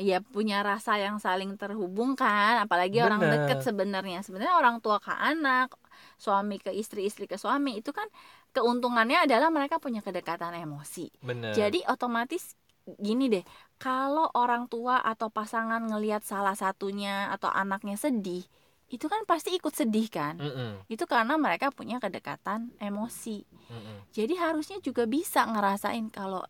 ya 0.00 0.24
punya 0.24 0.64
rasa 0.64 0.96
yang 0.96 1.20
saling 1.20 1.60
terhubungkan 1.60 2.56
apalagi 2.56 3.04
orang 3.04 3.20
Bener. 3.20 3.44
deket 3.44 3.60
sebenarnya. 3.68 4.24
Sebenarnya 4.24 4.56
orang 4.56 4.80
tua 4.80 4.96
ke 4.96 5.12
anak 5.12 5.76
suami 6.16 6.56
ke 6.56 6.72
istri 6.72 7.04
istri 7.04 7.28
ke 7.28 7.36
suami 7.36 7.84
itu 7.84 7.92
kan 7.92 8.08
keuntungannya 8.56 9.28
adalah 9.28 9.52
mereka 9.52 9.76
punya 9.76 10.00
kedekatan 10.00 10.56
emosi. 10.56 11.12
Bener. 11.20 11.52
Jadi 11.52 11.84
otomatis 11.84 12.56
gini 12.96 13.28
deh 13.28 13.44
kalau 13.76 14.32
orang 14.32 14.66
tua 14.72 15.04
atau 15.04 15.28
pasangan 15.28 15.84
ngelihat 15.84 16.24
salah 16.24 16.56
satunya 16.56 17.28
atau 17.28 17.52
anaknya 17.52 18.00
sedih 18.00 18.42
itu 18.90 19.06
kan 19.06 19.22
pasti 19.24 19.54
ikut 19.54 19.70
sedih 19.70 20.10
kan 20.10 20.34
Mm-mm, 20.38 20.82
itu 20.90 21.04
karena 21.06 21.38
mereka 21.38 21.70
punya 21.70 22.02
kedekatan 22.02 22.74
emosi 22.82 23.46
mm-mm. 23.70 23.96
jadi 24.10 24.34
harusnya 24.50 24.82
juga 24.82 25.06
bisa 25.06 25.46
ngerasain 25.46 26.10
kalau 26.10 26.42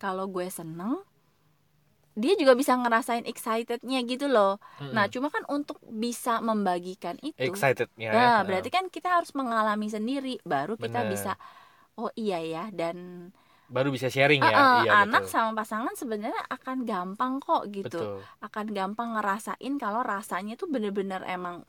kalau 0.00 0.24
gue 0.28 0.48
seneng 0.48 1.04
dia 2.12 2.36
juga 2.36 2.52
bisa 2.52 2.76
ngerasain 2.76 3.24
excitednya 3.24 4.04
gitu 4.04 4.28
loh 4.28 4.60
Mm-mm. 4.80 4.92
nah 4.92 5.08
cuma 5.08 5.32
kan 5.32 5.44
untuk 5.48 5.80
bisa 5.88 6.40
membagikan 6.44 7.16
itu 7.24 7.40
excitednya 7.40 8.08
nah 8.12 8.40
ya. 8.40 8.44
berarti 8.44 8.68
kan 8.68 8.84
kita 8.92 9.08
harus 9.20 9.32
mengalami 9.32 9.88
sendiri 9.88 10.36
baru 10.44 10.76
kita 10.76 11.08
Bener. 11.08 11.12
bisa 11.12 11.32
oh 11.96 12.12
iya 12.16 12.40
ya 12.40 12.64
dan 12.72 13.28
baru 13.72 13.88
bisa 13.88 14.12
sharing 14.12 14.44
ya 14.44 14.52
Eh, 14.52 14.60
eh, 14.60 14.76
iya 14.84 14.90
anak 15.08 15.24
betul. 15.24 15.32
sama 15.32 15.50
pasangan 15.56 15.94
sebenarnya 15.96 16.42
akan 16.52 16.84
gampang 16.84 17.40
kok 17.40 17.64
gitu 17.72 17.88
betul 17.88 18.20
akan 18.44 18.66
gampang 18.76 19.08
ngerasain 19.16 19.74
kalau 19.80 20.04
rasanya 20.04 20.60
tuh 20.60 20.68
bener-bener 20.68 21.24
emang 21.24 21.64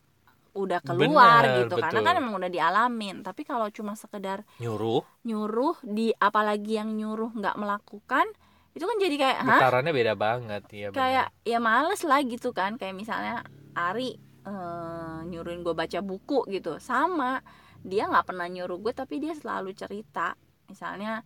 udah 0.54 0.80
keluar 0.86 1.42
Bener, 1.42 1.60
gitu 1.66 1.76
karena 1.82 2.00
betul. 2.00 2.08
kan 2.08 2.22
emang 2.22 2.34
udah 2.38 2.52
dialamin. 2.54 3.16
Tapi 3.26 3.42
kalau 3.42 3.68
cuma 3.74 3.98
sekedar 3.98 4.46
nyuruh? 4.62 5.02
nyuruh 5.26 5.78
di 5.82 6.14
apalagi 6.14 6.78
yang 6.78 6.94
nyuruh 6.94 7.34
nggak 7.34 7.58
melakukan 7.58 8.30
itu 8.74 8.86
kan 8.90 8.98
jadi 8.98 9.16
kayak 9.18 9.40
hah? 9.46 9.60
Getarannya 9.62 9.94
beda 9.94 10.14
banget 10.18 10.64
ya 10.74 10.88
kayak 10.90 11.28
ya 11.46 11.60
males 11.62 12.02
lah 12.06 12.22
gitu 12.26 12.54
kan. 12.54 12.78
Kayak 12.78 12.96
misalnya 12.98 13.46
Ari 13.74 14.18
eh, 14.46 15.20
nyuruhin 15.30 15.62
gue 15.62 15.74
baca 15.78 16.00
buku 16.02 16.46
gitu. 16.50 16.78
Sama 16.82 17.42
dia 17.86 18.10
nggak 18.10 18.26
pernah 18.34 18.50
nyuruh 18.50 18.82
gue 18.82 18.94
tapi 18.94 19.22
dia 19.22 19.38
selalu 19.38 19.78
cerita. 19.78 20.34
Misalnya 20.70 21.22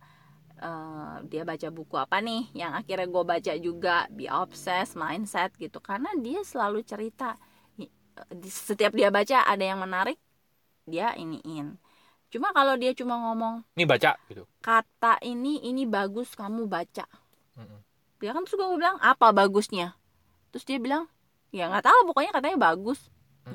eh, 0.60 1.16
dia 1.24 1.48
baca 1.48 1.68
buku 1.72 1.96
apa 1.96 2.20
nih 2.20 2.52
yang 2.52 2.76
akhirnya 2.76 3.08
gue 3.08 3.24
baca 3.24 3.52
juga 3.60 3.96
be 4.12 4.28
obsessed 4.28 4.96
mindset 4.96 5.52
gitu. 5.56 5.80
Karena 5.80 6.12
dia 6.20 6.44
selalu 6.44 6.84
cerita 6.84 7.32
setiap 8.46 8.92
dia 8.94 9.08
baca 9.08 9.44
ada 9.44 9.64
yang 9.64 9.80
menarik 9.82 10.18
dia 10.88 11.12
iniin. 11.14 11.76
Cuma 12.28 12.52
kalau 12.52 12.76
dia 12.76 12.92
cuma 12.92 13.16
ngomong 13.16 13.64
ini 13.76 13.84
baca 13.84 14.16
gitu. 14.28 14.44
Kata 14.60 15.20
ini 15.24 15.64
ini 15.64 15.84
bagus 15.88 16.32
kamu 16.36 16.68
baca. 16.68 17.04
Mm-mm. 17.58 17.80
dia 18.18 18.30
kan 18.34 18.42
terus 18.46 18.58
gue 18.58 18.68
bilang 18.78 18.98
apa 19.00 19.30
bagusnya? 19.30 19.94
Terus 20.52 20.64
dia 20.64 20.78
bilang 20.80 21.06
ya 21.50 21.68
nggak 21.68 21.84
tahu 21.86 22.12
pokoknya 22.12 22.32
katanya 22.36 22.58
bagus. 22.60 23.00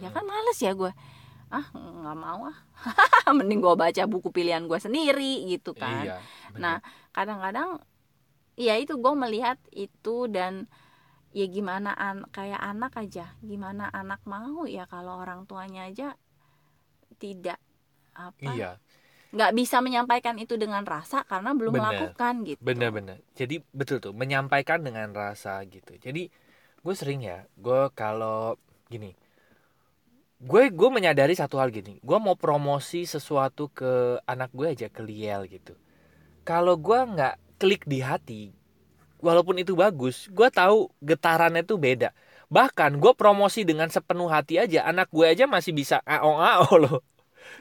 Ya 0.01 0.09
Mm-mm. 0.09 0.15
kan 0.15 0.23
males 0.25 0.57
ya 0.57 0.73
gue. 0.73 0.91
Ah 1.53 1.65
nggak 1.73 2.17
mau 2.17 2.49
ah. 2.49 2.57
Mending 3.37 3.61
gue 3.61 3.75
baca 3.77 4.03
buku 4.09 4.33
pilihan 4.33 4.65
gue 4.65 4.79
sendiri 4.81 5.45
gitu 5.49 5.77
kan. 5.77 6.05
Iya 6.05 6.17
Nah, 6.53 6.81
kadang-kadang 7.13 7.81
ya 8.53 8.77
itu 8.77 8.93
gue 8.97 9.13
melihat 9.17 9.57
itu 9.73 10.29
dan 10.29 10.69
ya 11.33 11.45
gimana 11.49 11.91
an 11.97 12.29
kayak 12.29 12.61
anak 12.61 12.93
aja. 12.95 13.33
Gimana 13.41 13.89
anak 13.89 14.21
mau 14.29 14.63
ya 14.69 14.85
kalau 14.85 15.19
orang 15.19 15.49
tuanya 15.49 15.89
aja 15.89 16.13
tidak 17.17 17.57
apa 18.13 18.51
iya. 18.53 18.71
nggak 19.33 19.51
bisa 19.57 19.81
menyampaikan 19.81 20.37
itu 20.37 20.53
dengan 20.53 20.85
rasa 20.85 21.25
karena 21.25 21.57
belum 21.57 21.73
Bener. 21.73 21.83
melakukan 21.89 22.33
gitu. 22.45 22.61
Bener-bener 22.61 23.17
jadi 23.33 23.65
betul 23.73 23.97
tuh 23.97 24.13
menyampaikan 24.13 24.85
dengan 24.85 25.09
rasa 25.09 25.57
gitu. 25.65 25.97
Jadi 25.97 26.29
gue 26.83 26.93
sering 26.93 27.25
ya 27.25 27.41
gue 27.57 27.89
kalau 27.97 28.59
gini 28.91 29.17
gue 30.43 30.63
gue 30.69 30.89
menyadari 30.91 31.31
satu 31.33 31.55
hal 31.57 31.71
gini 31.71 32.03
gue 32.03 32.17
mau 32.19 32.35
promosi 32.35 33.07
sesuatu 33.07 33.71
ke 33.71 34.19
anak 34.27 34.51
gue 34.53 34.67
aja 34.69 34.87
ke 34.91 35.01
Liel 35.01 35.49
gitu. 35.49 35.73
Kalau 36.45 36.77
gue 36.77 36.99
nggak 36.99 37.57
klik 37.57 37.87
di 37.87 38.03
hati 38.03 38.62
walaupun 39.23 39.55
itu 39.63 39.73
bagus 39.73 40.27
gue 40.27 40.49
tahu 40.51 40.91
getarannya 40.99 41.63
tuh 41.63 41.79
beda. 41.79 42.11
Bahkan 42.51 42.99
gue 43.01 43.13
promosi 43.15 43.63
dengan 43.63 43.87
sepenuh 43.89 44.27
hati 44.27 44.59
aja 44.59 44.85
anak 44.85 45.09
gue 45.09 45.25
aja 45.25 45.47
masih 45.47 45.71
bisa 45.71 46.03
aong 46.03 46.39
aong 46.43 46.75
loh. 46.83 46.99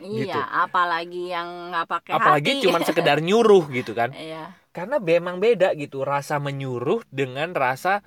Iya 0.02 0.24
gitu. 0.26 0.40
apalagi 0.42 1.22
yang 1.34 1.70
nggak 1.74 1.86
pakai 1.90 2.12
apalagi 2.14 2.50
cuman 2.62 2.82
sekedar 2.82 3.18
nyuruh 3.26 3.70
gitu 3.70 3.94
kan. 3.94 4.10
Iya. 4.14 4.52
Karena 4.74 4.98
memang 4.98 5.38
beda 5.38 5.78
gitu 5.78 6.02
rasa 6.02 6.42
menyuruh 6.42 7.06
dengan 7.12 7.54
rasa 7.54 8.02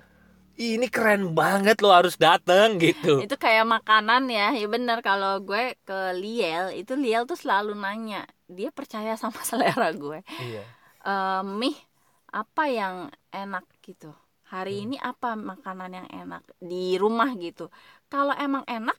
"Ih, 0.56 0.80
ini 0.80 0.88
keren 0.88 1.36
banget 1.36 1.84
lo 1.84 1.92
harus 1.92 2.16
dateng 2.16 2.80
gitu. 2.80 3.20
Itu 3.20 3.36
kayak 3.36 3.68
makanan 3.68 4.28
ya. 4.32 4.56
Ya 4.56 4.66
bener. 4.66 5.04
Kalau 5.04 5.44
gue 5.44 5.76
ke 5.84 6.16
Liel 6.16 6.72
itu 6.80 6.96
Liel 6.96 7.28
tuh 7.28 7.36
selalu 7.36 7.76
nanya 7.76 8.24
dia 8.48 8.72
percaya 8.72 9.12
sama 9.20 9.40
selera 9.48 9.92
gue? 9.92 10.24
Iya. 10.40 10.64
Eh, 11.06 11.42
mih 11.44 11.76
apa 12.40 12.62
yang 12.78 12.96
enak 13.42 13.64
gitu 13.86 14.06
hari 14.52 14.72
Hmm. 14.78 14.82
ini 14.92 14.96
apa 15.10 15.28
makanan 15.50 15.90
yang 15.98 16.08
enak 16.20 16.42
di 16.70 16.76
rumah 17.02 17.30
gitu 17.44 17.62
kalau 18.12 18.34
emang 18.44 18.64
enak 18.76 18.96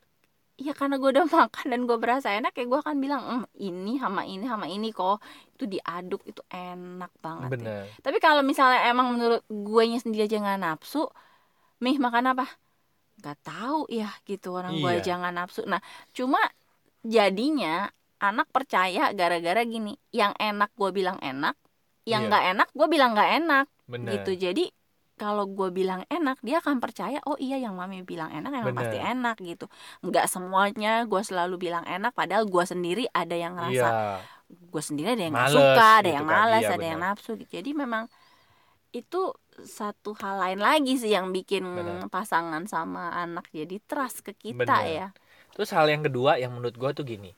ya 0.66 0.74
karena 0.80 0.96
gue 1.02 1.10
udah 1.16 1.28
makan 1.40 1.66
dan 1.74 1.82
gue 1.90 1.98
berasa 2.04 2.30
enak 2.38 2.54
ya 2.60 2.64
gue 2.72 2.80
akan 2.84 2.98
bilang 3.04 3.22
"Hmm, 3.30 3.44
ini 3.68 3.92
sama 4.04 4.22
ini 4.34 4.46
sama 4.52 4.66
ini 4.76 4.88
kok 4.98 5.18
itu 5.56 5.66
diaduk 5.74 6.22
itu 6.32 6.42
enak 6.50 7.12
banget 7.26 7.52
ya." 7.62 7.72
tapi 8.06 8.18
kalau 8.26 8.42
misalnya 8.52 8.80
emang 8.92 9.08
menurut 9.16 9.42
gue 9.50 9.84
sendiri 10.04 10.24
aja 10.28 10.38
nggak 10.44 10.60
nafsu 10.66 11.00
mih 11.84 11.98
makan 12.06 12.26
apa 12.34 12.46
nggak 13.22 13.38
tahu 13.46 13.80
ya 13.90 14.10
gitu 14.30 14.48
orang 14.60 14.74
gue 14.84 14.94
Iya. 14.98 15.06
jangan 15.10 15.34
nafsu 15.38 15.62
nah 15.72 15.82
cuma 16.18 16.40
jadinya 17.06 17.90
anak 18.22 18.48
percaya 18.56 19.14
gara-gara 19.20 19.62
gini 19.74 19.94
yang 20.14 20.34
enak 20.38 20.70
gue 20.80 20.90
bilang 20.98 21.18
enak 21.22 21.56
yang 22.08 22.24
Iya. 22.24 22.30
nggak 22.32 22.44
enak 22.56 22.68
gue 22.72 22.88
bilang 22.88 23.12
nggak 23.12 23.32
enak 23.44 23.66
bener 23.86 24.12
gitu 24.16 24.32
jadi 24.40 24.66
kalau 25.18 25.50
gue 25.50 25.74
bilang 25.74 26.06
enak 26.08 26.38
dia 26.40 26.62
akan 26.62 26.78
percaya 26.78 27.18
oh 27.26 27.36
iya 27.38 27.58
yang 27.58 27.74
mami 27.74 28.06
bilang 28.06 28.30
enak 28.30 28.54
emang 28.54 28.70
Bener. 28.72 28.80
pasti 28.86 28.98
enak 28.98 29.36
gitu 29.42 29.66
nggak 30.06 30.26
semuanya 30.26 31.04
gue 31.04 31.22
selalu 31.22 31.56
bilang 31.60 31.84
enak 31.84 32.14
padahal 32.14 32.46
gue 32.46 32.64
sendiri 32.64 33.04
ada 33.12 33.34
yang 33.36 33.58
ngerasa 33.58 33.74
iya 33.76 34.22
gue 34.48 34.80
sendiri 34.80 35.12
ada 35.12 35.24
yang 35.28 35.36
Males 35.36 35.52
suka 35.52 35.88
ada 36.00 36.08
gitu 36.08 36.16
yang 36.16 36.26
kan. 36.26 36.36
malas 36.40 36.64
Iya, 36.64 36.72
ada 36.72 36.86
yang 36.88 37.02
benar. 37.04 37.14
nafsu 37.20 37.32
gitu. 37.36 37.52
jadi 37.52 37.70
memang 37.76 38.04
itu 38.96 39.22
satu 39.60 40.16
hal 40.16 40.40
lain 40.40 40.60
lagi 40.64 40.96
sih 40.96 41.12
yang 41.12 41.36
bikin 41.36 41.66
Benar. 41.68 42.08
pasangan 42.08 42.64
sama 42.66 43.12
anak 43.12 43.52
jadi 43.52 43.76
trust 43.84 44.24
ke 44.24 44.32
kita 44.32 44.64
Benar. 44.64 44.86
ya 44.88 45.08
terus 45.52 45.74
hal 45.74 45.90
yang 45.90 46.06
kedua 46.06 46.40
yang 46.40 46.56
menurut 46.56 46.78
gue 46.78 46.90
tuh 46.94 47.04
gini 47.04 47.34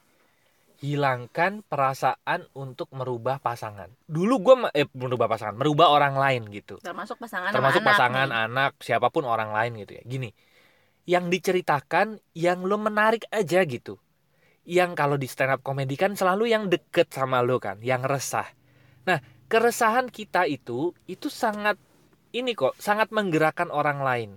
hilangkan 0.79 1.59
perasaan 1.67 2.47
untuk 2.55 2.87
merubah 2.95 3.43
pasangan. 3.43 3.91
Dulu 4.07 4.35
gue 4.39 4.55
eh 4.71 4.87
merubah 4.95 5.27
pasangan 5.27 5.59
merubah 5.59 5.91
orang 5.91 6.15
lain 6.15 6.47
gitu. 6.55 6.79
Termasuk 6.79 7.19
pasangan 7.19 7.51
termasuk 7.51 7.83
anak 7.83 7.89
pasangan 7.91 8.27
nih. 8.31 8.43
anak 8.47 8.71
siapa 8.79 9.11
pun 9.11 9.27
orang 9.27 9.51
lain 9.51 9.83
gitu 9.83 9.99
ya. 9.99 10.03
Gini 10.07 10.31
yang 11.03 11.27
diceritakan 11.27 12.23
yang 12.31 12.63
lo 12.63 12.79
menarik 12.79 13.27
aja 13.27 13.67
gitu. 13.67 13.99
Yang 14.63 14.91
kalau 14.95 15.19
di 15.19 15.27
stand 15.27 15.59
up 15.59 15.61
comedy 15.65 15.99
kan 15.99 16.15
selalu 16.15 16.47
yang 16.47 16.71
deket 16.71 17.11
sama 17.11 17.43
lo 17.43 17.59
kan 17.59 17.83
yang 17.83 18.07
resah. 18.07 18.47
Nah 19.03 19.19
keresahan 19.51 20.07
kita 20.07 20.47
itu 20.47 20.95
itu 21.11 21.27
sangat 21.27 21.75
ini 22.31 22.55
kok 22.55 22.79
sangat 22.79 23.11
menggerakkan 23.11 23.67
orang 23.67 23.99
lain. 23.99 24.29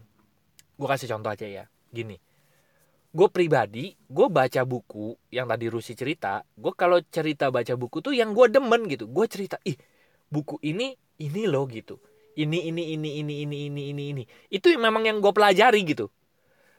Gue 0.75 0.91
kasih 0.91 1.07
contoh 1.07 1.31
aja 1.31 1.47
ya. 1.47 1.65
Gini 1.95 2.32
gue 3.13 3.29
pribadi 3.29 3.93
gue 3.93 4.27
baca 4.33 4.65
buku 4.65 5.17
yang 5.29 5.47
tadi 5.47 5.69
Rusi 5.69 5.93
cerita. 5.93 6.41
Gue 6.57 6.73
kalau 6.73 6.99
cerita 7.05 7.53
baca 7.53 7.77
buku 7.77 8.01
tuh 8.01 8.17
yang 8.17 8.33
gue 8.33 8.49
demen 8.49 8.89
gitu. 8.89 9.05
Gue 9.07 9.29
cerita 9.29 9.61
ih 9.69 9.77
buku 10.33 10.57
ini 10.65 10.97
ini 11.21 11.45
loh 11.45 11.69
gitu. 11.69 12.01
Ini 12.33 12.73
ini 12.73 12.97
ini 12.97 13.21
ini 13.21 13.35
ini 13.45 13.59
ini 13.69 13.83
ini 13.93 14.05
ini. 14.17 14.23
Itu 14.49 14.73
yang 14.73 14.89
memang 14.89 15.05
yang 15.05 15.21
gue 15.21 15.33
pelajari 15.33 15.85
gitu. 15.85 16.09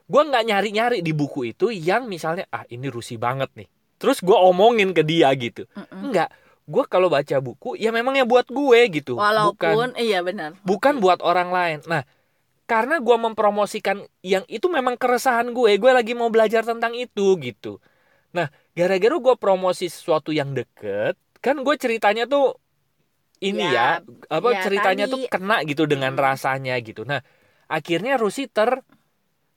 Gue 0.10 0.22
nggak 0.26 0.44
nyari 0.50 0.70
nyari 0.74 0.98
di 1.06 1.14
buku 1.14 1.54
itu 1.54 1.70
yang 1.70 2.10
misalnya 2.10 2.50
ah 2.50 2.66
ini 2.66 2.90
Rusi 2.90 3.22
banget 3.22 3.54
nih. 3.54 3.70
Terus 4.02 4.20
gue 4.20 4.36
omongin 4.36 4.92
ke 4.92 5.06
dia 5.06 5.30
gitu. 5.38 5.70
Enggak 5.94 6.34
gue 6.64 6.84
kalau 6.88 7.12
baca 7.12 7.44
buku 7.44 7.76
ya 7.76 7.92
memang 7.92 8.16
yang 8.16 8.28
buat 8.28 8.48
gue 8.48 8.80
gitu. 8.90 9.20
Bukan 9.20 9.22
walaupun 9.22 9.88
iya 10.00 10.24
benar. 10.24 10.56
bukan 10.64 10.98
buat 11.04 11.20
orang 11.20 11.52
lain. 11.52 11.78
Nah, 11.86 12.08
karena 12.74 12.96
gue 13.06 13.18
mempromosikan 13.26 13.98
yang 14.26 14.42
itu 14.50 14.66
memang 14.78 14.96
keresahan 14.98 15.54
gue, 15.58 15.72
gue 15.78 15.92
lagi 15.94 16.14
mau 16.18 16.30
belajar 16.34 16.66
tentang 16.66 16.98
itu 16.98 17.38
gitu. 17.38 17.78
Nah, 18.38 18.48
gara-gara 18.78 19.16
gue 19.26 19.36
promosi 19.38 19.86
sesuatu 19.96 20.34
yang 20.34 20.58
deket, 20.58 21.14
kan 21.46 21.56
gue 21.62 21.76
ceritanya 21.78 22.26
tuh 22.26 22.58
ini 23.50 23.64
ya, 23.78 24.02
Ya, 24.02 24.06
apa 24.38 24.50
ya, 24.56 24.62
ceritanya 24.66 25.06
tuh 25.12 25.20
tadi. 25.22 25.34
kena 25.34 25.58
gitu 25.70 25.84
dengan 25.86 26.14
Hmm. 26.18 26.24
rasanya 26.26 26.74
gitu. 26.82 27.02
Nah, 27.12 27.22
akhirnya 27.70 28.18
Rusi 28.18 28.50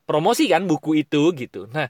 terpromosi 0.06 0.44
kan 0.52 0.62
buku 0.70 1.02
itu 1.06 1.32
gitu. 1.34 1.60
Nah, 1.70 1.86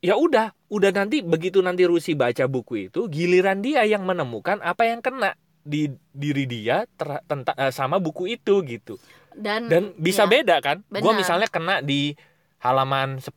ya 0.00 0.14
udah, 0.16 0.52
udah 0.72 0.90
nanti 0.96 1.20
begitu 1.24 1.60
nanti 1.60 1.84
Rusi 1.88 2.12
baca 2.16 2.44
buku 2.48 2.88
itu, 2.90 3.06
giliran 3.12 3.60
dia 3.64 3.84
yang 3.84 4.04
menemukan 4.08 4.58
apa 4.64 4.88
yang 4.88 5.00
kena 5.04 5.36
di 5.60 5.92
diri 6.16 6.48
dia 6.48 6.88
ter- 6.96 7.20
tenta- 7.28 7.56
eh, 7.58 7.72
sama 7.72 8.00
buku 8.00 8.32
itu 8.32 8.64
gitu 8.64 8.96
dan 9.36 9.70
dan 9.70 9.94
bisa 9.96 10.26
ya, 10.26 10.30
beda 10.30 10.56
kan 10.62 10.82
gue 10.86 11.12
misalnya 11.14 11.48
kena 11.50 11.80
di 11.80 12.14
halaman 12.60 13.18
10 13.22 13.30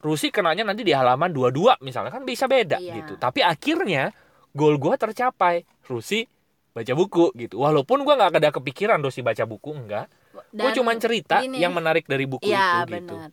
Rusi 0.00 0.32
kenanya 0.32 0.64
nanti 0.64 0.82
di 0.86 0.94
halaman 0.96 1.30
22 1.30 1.84
misalnya 1.84 2.10
kan 2.14 2.24
bisa 2.24 2.48
beda 2.48 2.80
Iya. 2.80 3.04
gitu 3.04 3.20
tapi 3.20 3.44
akhirnya 3.44 4.14
goal 4.56 4.80
gue 4.80 4.94
tercapai 4.96 5.66
Rusi 5.86 6.24
baca 6.70 6.92
buku 6.94 7.34
gitu 7.34 7.60
walaupun 7.60 8.06
gue 8.06 8.14
nggak 8.14 8.40
ada 8.40 8.50
kepikiran 8.54 9.02
Rusi 9.02 9.20
baca 9.20 9.44
buku 9.44 9.70
enggak 9.74 10.06
gue 10.54 10.70
cuman 10.70 10.96
cerita 11.02 11.42
gini. 11.42 11.58
yang 11.58 11.74
menarik 11.74 12.06
dari 12.06 12.24
buku 12.24 12.46
Iya 12.46 12.86
itu 12.86 12.94
gitu 12.98 13.16
benar. 13.18 13.30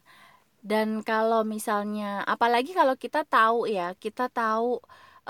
Dan 0.68 1.00
kalau 1.06 1.48
misalnya, 1.48 2.28
apalagi 2.28 2.76
kalau 2.76 3.00
kita 3.00 3.24
tahu 3.24 3.72
ya, 3.72 3.96
kita 3.96 4.28
tahu 4.28 4.84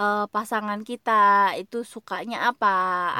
eh, 0.03 0.25
pasangan 0.35 0.81
kita 0.89 1.21
itu 1.61 1.77
sukanya 1.93 2.37
apa, 2.49 2.67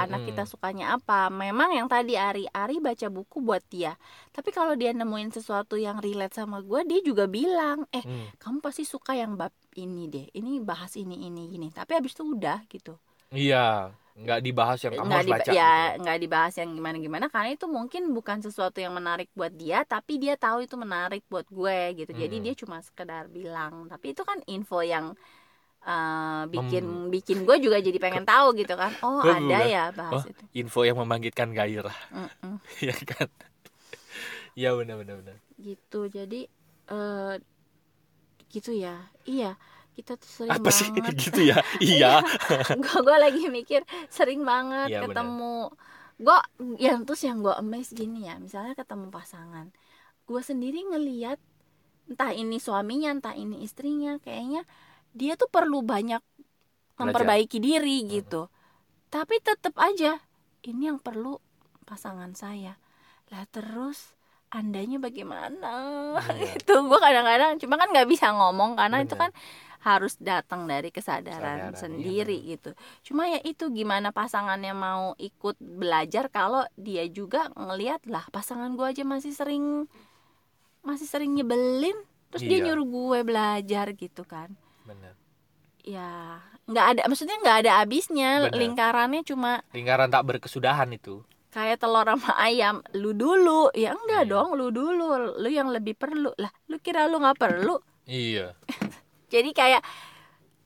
anak 0.04 0.22
Mm-mm. 0.22 0.28
kita 0.28 0.44
sukanya 0.52 0.86
apa. 0.96 1.14
Memang 1.42 1.70
yang 1.78 1.88
tadi 1.94 2.14
Ari, 2.28 2.44
Ari 2.62 2.76
baca 2.88 3.08
buku 3.18 3.38
buat 3.48 3.64
dia. 3.74 3.92
Tapi 4.36 4.50
kalau 4.58 4.74
dia 4.82 4.92
nemuin 5.00 5.30
sesuatu 5.38 5.76
yang 5.88 5.98
relate 6.06 6.36
sama 6.40 6.58
gue, 6.70 6.80
dia 6.90 7.00
juga 7.10 7.26
bilang, 7.38 7.80
eh 7.98 8.06
Hmm, 8.06 8.32
kamu 8.42 8.58
pasti 8.66 8.84
suka 8.94 9.12
yang 9.22 9.34
bab 9.40 9.54
ini 9.84 10.04
deh. 10.14 10.26
Ini 10.40 10.52
bahas 10.70 10.94
ini 11.02 11.16
ini 11.28 11.42
gini. 11.54 11.68
Tapi 11.78 11.92
abis 12.00 12.14
itu 12.16 12.24
udah 12.36 12.60
gitu. 12.74 12.94
iya 13.44 13.58
nggak 14.22 14.40
dibahas 14.46 14.80
yang 14.86 14.96
kamu 14.98 15.12
nggak 15.12 15.24
harus 15.24 15.34
baca 15.34 15.54
ya 15.56 15.64
gitu. 15.64 16.02
nggak 16.02 16.18
dibahas 16.24 16.54
yang 16.58 16.70
gimana 16.74 16.98
gimana 16.98 17.26
karena 17.30 17.50
itu 17.54 17.66
mungkin 17.70 18.02
bukan 18.18 18.42
sesuatu 18.42 18.82
yang 18.82 18.92
menarik 18.98 19.30
buat 19.38 19.54
dia 19.54 19.86
tapi 19.86 20.18
dia 20.18 20.34
tahu 20.34 20.66
itu 20.66 20.74
menarik 20.74 21.22
buat 21.30 21.46
gue 21.54 21.78
gitu 22.02 22.12
jadi 22.18 22.36
Hmm. 22.36 22.44
dia 22.44 22.54
cuma 22.58 22.82
sekedar 22.82 23.30
bilang 23.30 23.86
tapi 23.92 24.18
itu 24.18 24.26
kan 24.26 24.42
info 24.50 24.82
yang 24.82 25.14
eh, 25.82 26.44
bikin 26.48 26.84
Mem- 26.84 27.10
bikin 27.10 27.38
gue 27.44 27.58
juga 27.60 27.78
jadi 27.78 27.98
pengen 27.98 28.24
tahu 28.24 28.56
gitu 28.56 28.74
kan. 28.74 28.92
Oh 29.02 29.20
Gua 29.20 29.36
ada 29.36 29.42
juga. 29.42 29.60
ya 29.66 29.84
bahas 29.92 30.24
Oh. 30.24 30.32
itu. 30.32 30.44
info 30.56 30.82
yang 30.82 30.98
membangkitkan 30.98 31.52
gairah. 31.52 31.98
Mm-mm. 32.10 32.56
ya 32.88 32.96
kan? 33.04 33.28
Ya 34.54 34.74
benar 34.74 34.98
benar 34.98 35.16
benar. 35.22 35.36
Gitu 35.56 36.00
jadi 36.08 36.50
eh 36.88 37.36
gitu 38.48 38.72
ya. 38.72 38.96
Iya 39.24 39.56
kita 39.94 40.14
tuh 40.14 40.30
sering 40.30 40.54
apa 40.54 40.70
sih? 40.70 40.88
banget. 40.94 41.14
Gitu 41.26 41.42
ya? 41.42 41.58
Iya. 41.82 42.22
Gue 42.78 42.98
gue 43.02 43.18
lagi 43.18 43.44
mikir 43.50 43.82
sering 44.08 44.42
banget 44.42 44.94
Iya, 44.94 45.02
benar. 45.04 45.26
ketemu. 45.26 45.58
Gue 46.18 46.38
yang 46.78 47.06
terus 47.06 47.22
yang 47.22 47.42
gue 47.42 47.54
amazed 47.54 47.94
gini 47.94 48.26
ya 48.26 48.38
misalnya 48.38 48.74
ketemu 48.74 49.10
pasangan. 49.10 49.70
Gue 50.26 50.42
sendiri 50.42 50.82
ngeliat 50.84 51.38
entah 52.08 52.32
ini 52.32 52.58
suaminya 52.58 53.12
entah 53.12 53.34
ini 53.34 53.62
istrinya 53.62 54.16
kayaknya 54.22 54.64
dia 55.18 55.34
tuh 55.34 55.50
perlu 55.50 55.82
banyak 55.82 56.22
memperbaiki 56.96 57.58
diri 57.58 58.06
Hmm. 58.06 58.10
gitu 58.12 58.42
tapi 59.08 59.40
tetap 59.40 59.74
aja 59.76 60.22
ini 60.62 60.88
yang 60.88 61.00
perlu 61.00 61.40
pasangan 61.84 62.34
saya 62.34 62.76
lah 63.28 63.44
terus 63.48 64.14
andanya 64.50 64.98
bagaimana 64.98 65.72
Iya. 66.16 66.56
itu 66.60 66.74
gue 66.74 67.00
kadang-kadang 67.00 67.58
cuma 67.58 67.76
kan 67.76 67.90
nggak 67.90 68.08
bisa 68.08 68.32
ngomong 68.32 68.76
karena 68.76 69.02
itu 69.02 69.14
Benar. 69.14 69.30
kan 69.30 69.32
harus 69.78 70.18
datang 70.18 70.66
dari 70.66 70.90
kesadaran 70.90 71.72
Kesadaran, 71.72 71.72
iya 71.72 71.80
sendiri 71.80 72.38
gitu 72.46 72.72
cuma 73.04 73.28
ya 73.28 73.40
itu 73.42 73.70
gimana 73.70 74.12
pasangannya 74.12 74.74
mau 74.74 75.16
ikut 75.18 75.56
belajar 75.60 76.28
kalau 76.28 76.66
dia 76.76 77.08
juga 77.08 77.48
ngelihat 77.54 78.04
lah 78.06 78.26
pasangan 78.28 78.74
gue 78.74 78.84
aja 78.84 79.04
masih 79.04 79.32
sering 79.32 79.88
masih 80.82 81.08
sering 81.08 81.32
nyebelin 81.32 81.96
terus 82.28 82.44
dia 82.44 82.60
Iya. 82.60 82.66
nyuruh 82.72 82.88
gue 82.88 83.20
belajar 83.24 83.86
gitu 83.94 84.24
kan 84.24 84.52
benar 84.88 85.14
ya 85.84 86.40
nggak 86.68 86.86
ada 86.96 87.02
maksudnya 87.08 87.38
nggak 87.40 87.58
ada 87.64 87.72
habisnya 87.80 88.30
Benar. 88.48 88.56
lingkarannya 88.60 89.22
cuma 89.24 89.64
lingkaran 89.72 90.08
tak 90.08 90.24
berkesudahan 90.26 90.88
itu. 90.92 91.24
kayak 91.48 91.80
telur 91.82 92.06
sama 92.06 92.38
ayam. 92.38 92.86
Lu 92.94 93.18
dulu. 93.18 93.72
Ya 93.74 93.96
enggak 93.98 94.28
Iya. 94.28 94.32
dong 94.36 94.54
lu 94.54 94.70
dulu. 94.70 95.42
Lu 95.42 95.50
yang 95.50 95.74
lebih 95.74 95.98
perlu. 95.98 96.30
Lah 96.38 96.52
lu 96.70 96.78
kira 96.78 97.10
lu 97.10 97.18
nggak 97.18 97.40
perlu? 97.40 97.82
Iya. 98.06 98.54
Jadi 99.32 99.56
kayak 99.58 99.82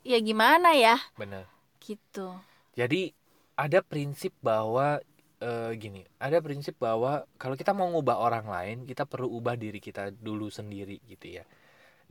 ya 0.03 0.17
gimana 0.19 0.73
ya? 0.75 0.97
Benar 1.15 1.47
gitu. 1.79 2.35
Jadi 2.75 3.13
ada 3.55 3.79
prinsip 3.85 4.33
bahwa 4.41 4.99
eh, 5.39 5.71
gini 5.77 6.03
ada 6.17 6.41
prinsip 6.43 6.75
bahwa 6.75 7.23
kalau 7.37 7.55
kita 7.55 7.71
mau 7.71 7.87
ngubah 7.87 8.17
orang 8.17 8.49
lain 8.49 8.77
kita 8.83 9.05
perlu 9.05 9.31
ubah 9.31 9.55
diri 9.55 9.79
kita 9.79 10.11
dulu 10.11 10.49
sendiri 10.49 10.97
gitu 11.07 11.39
ya. 11.39 11.45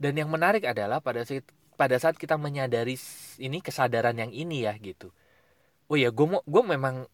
Dan 0.01 0.17
yang 0.17 0.31
menarik 0.31 0.65
adalah 0.65 1.03
pada 1.05 1.21
saat 1.21 1.45
pada 1.81 1.97
saat 1.97 2.13
kita 2.13 2.37
menyadari 2.37 2.93
ini 3.41 3.57
kesadaran 3.57 4.13
yang 4.13 4.29
ini 4.29 4.69
ya 4.69 4.77
gitu. 4.77 5.09
Oh 5.89 5.97
ya 5.97 6.13
gue 6.13 6.37
gue 6.45 6.63
memang 6.63 7.09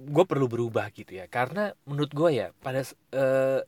gue 0.00 0.24
perlu 0.24 0.48
berubah 0.48 0.88
gitu 0.96 1.20
ya. 1.20 1.28
Karena 1.28 1.76
menurut 1.84 2.16
gue 2.16 2.30
ya 2.32 2.56
pada 2.64 2.80
eh, 3.12 3.60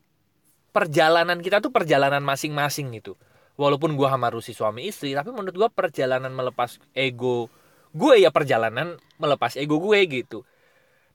perjalanan 0.73 1.37
kita 1.45 1.61
tuh 1.61 1.69
perjalanan 1.69 2.25
masing-masing 2.25 2.97
gitu. 2.97 3.21
Walaupun 3.61 3.93
gue 3.93 4.09
sama 4.09 4.33
Rusi 4.33 4.57
suami 4.57 4.89
istri 4.89 5.13
tapi 5.13 5.29
menurut 5.37 5.53
gue 5.53 5.69
perjalanan 5.69 6.33
melepas 6.33 6.81
ego 6.97 7.53
gue 7.93 8.25
ya 8.25 8.33
perjalanan 8.33 8.97
melepas 9.21 9.53
ego 9.61 9.77
gue 9.85 10.01
gitu. 10.09 10.49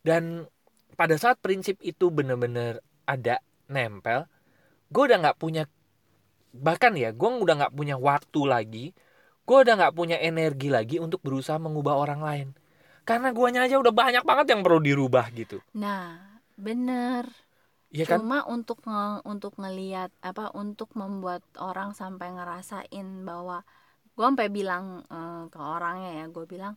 Dan 0.06 0.46
pada 0.94 1.18
saat 1.18 1.42
prinsip 1.42 1.82
itu 1.82 2.14
bener-bener 2.14 2.86
ada 3.10 3.42
nempel 3.66 4.30
gue 4.94 5.04
udah 5.10 5.18
nggak 5.26 5.40
punya 5.42 5.66
bahkan 6.54 6.94
ya 6.94 7.10
gue 7.10 7.30
udah 7.34 7.66
nggak 7.66 7.74
punya 7.74 7.98
waktu 7.98 8.42
lagi 8.46 8.86
gue 9.48 9.58
udah 9.64 9.74
nggak 9.80 9.96
punya 10.00 10.18
energi 10.30 10.68
lagi 10.78 10.96
untuk 11.06 11.20
berusaha 11.26 11.60
mengubah 11.66 11.96
orang 12.04 12.22
lain. 12.28 12.48
Karena 13.10 13.30
guanya 13.38 13.60
aja 13.68 13.76
udah 13.84 13.94
banyak 14.02 14.24
banget 14.30 14.48
yang 14.56 14.62
perlu 14.66 14.80
dirubah 14.80 15.26
gitu. 15.36 15.58
Nah 15.82 16.06
bener. 16.66 17.26
Ya 17.94 18.06
kan? 18.10 18.20
Cuma 18.20 18.38
untuk 18.56 18.78
nge- 18.90 19.24
untuk 19.34 19.54
ngelihat 19.62 20.12
apa 20.30 20.46
untuk 20.64 20.90
membuat 21.02 21.44
orang 21.70 21.90
sampai 22.02 22.28
ngerasain 22.38 23.08
bahwa 23.30 23.58
gue 24.16 24.26
sampai 24.30 24.50
bilang 24.58 24.86
eh, 25.16 25.44
ke 25.54 25.60
orangnya 25.76 26.10
ya 26.20 26.26
gue 26.36 26.46
bilang 26.54 26.76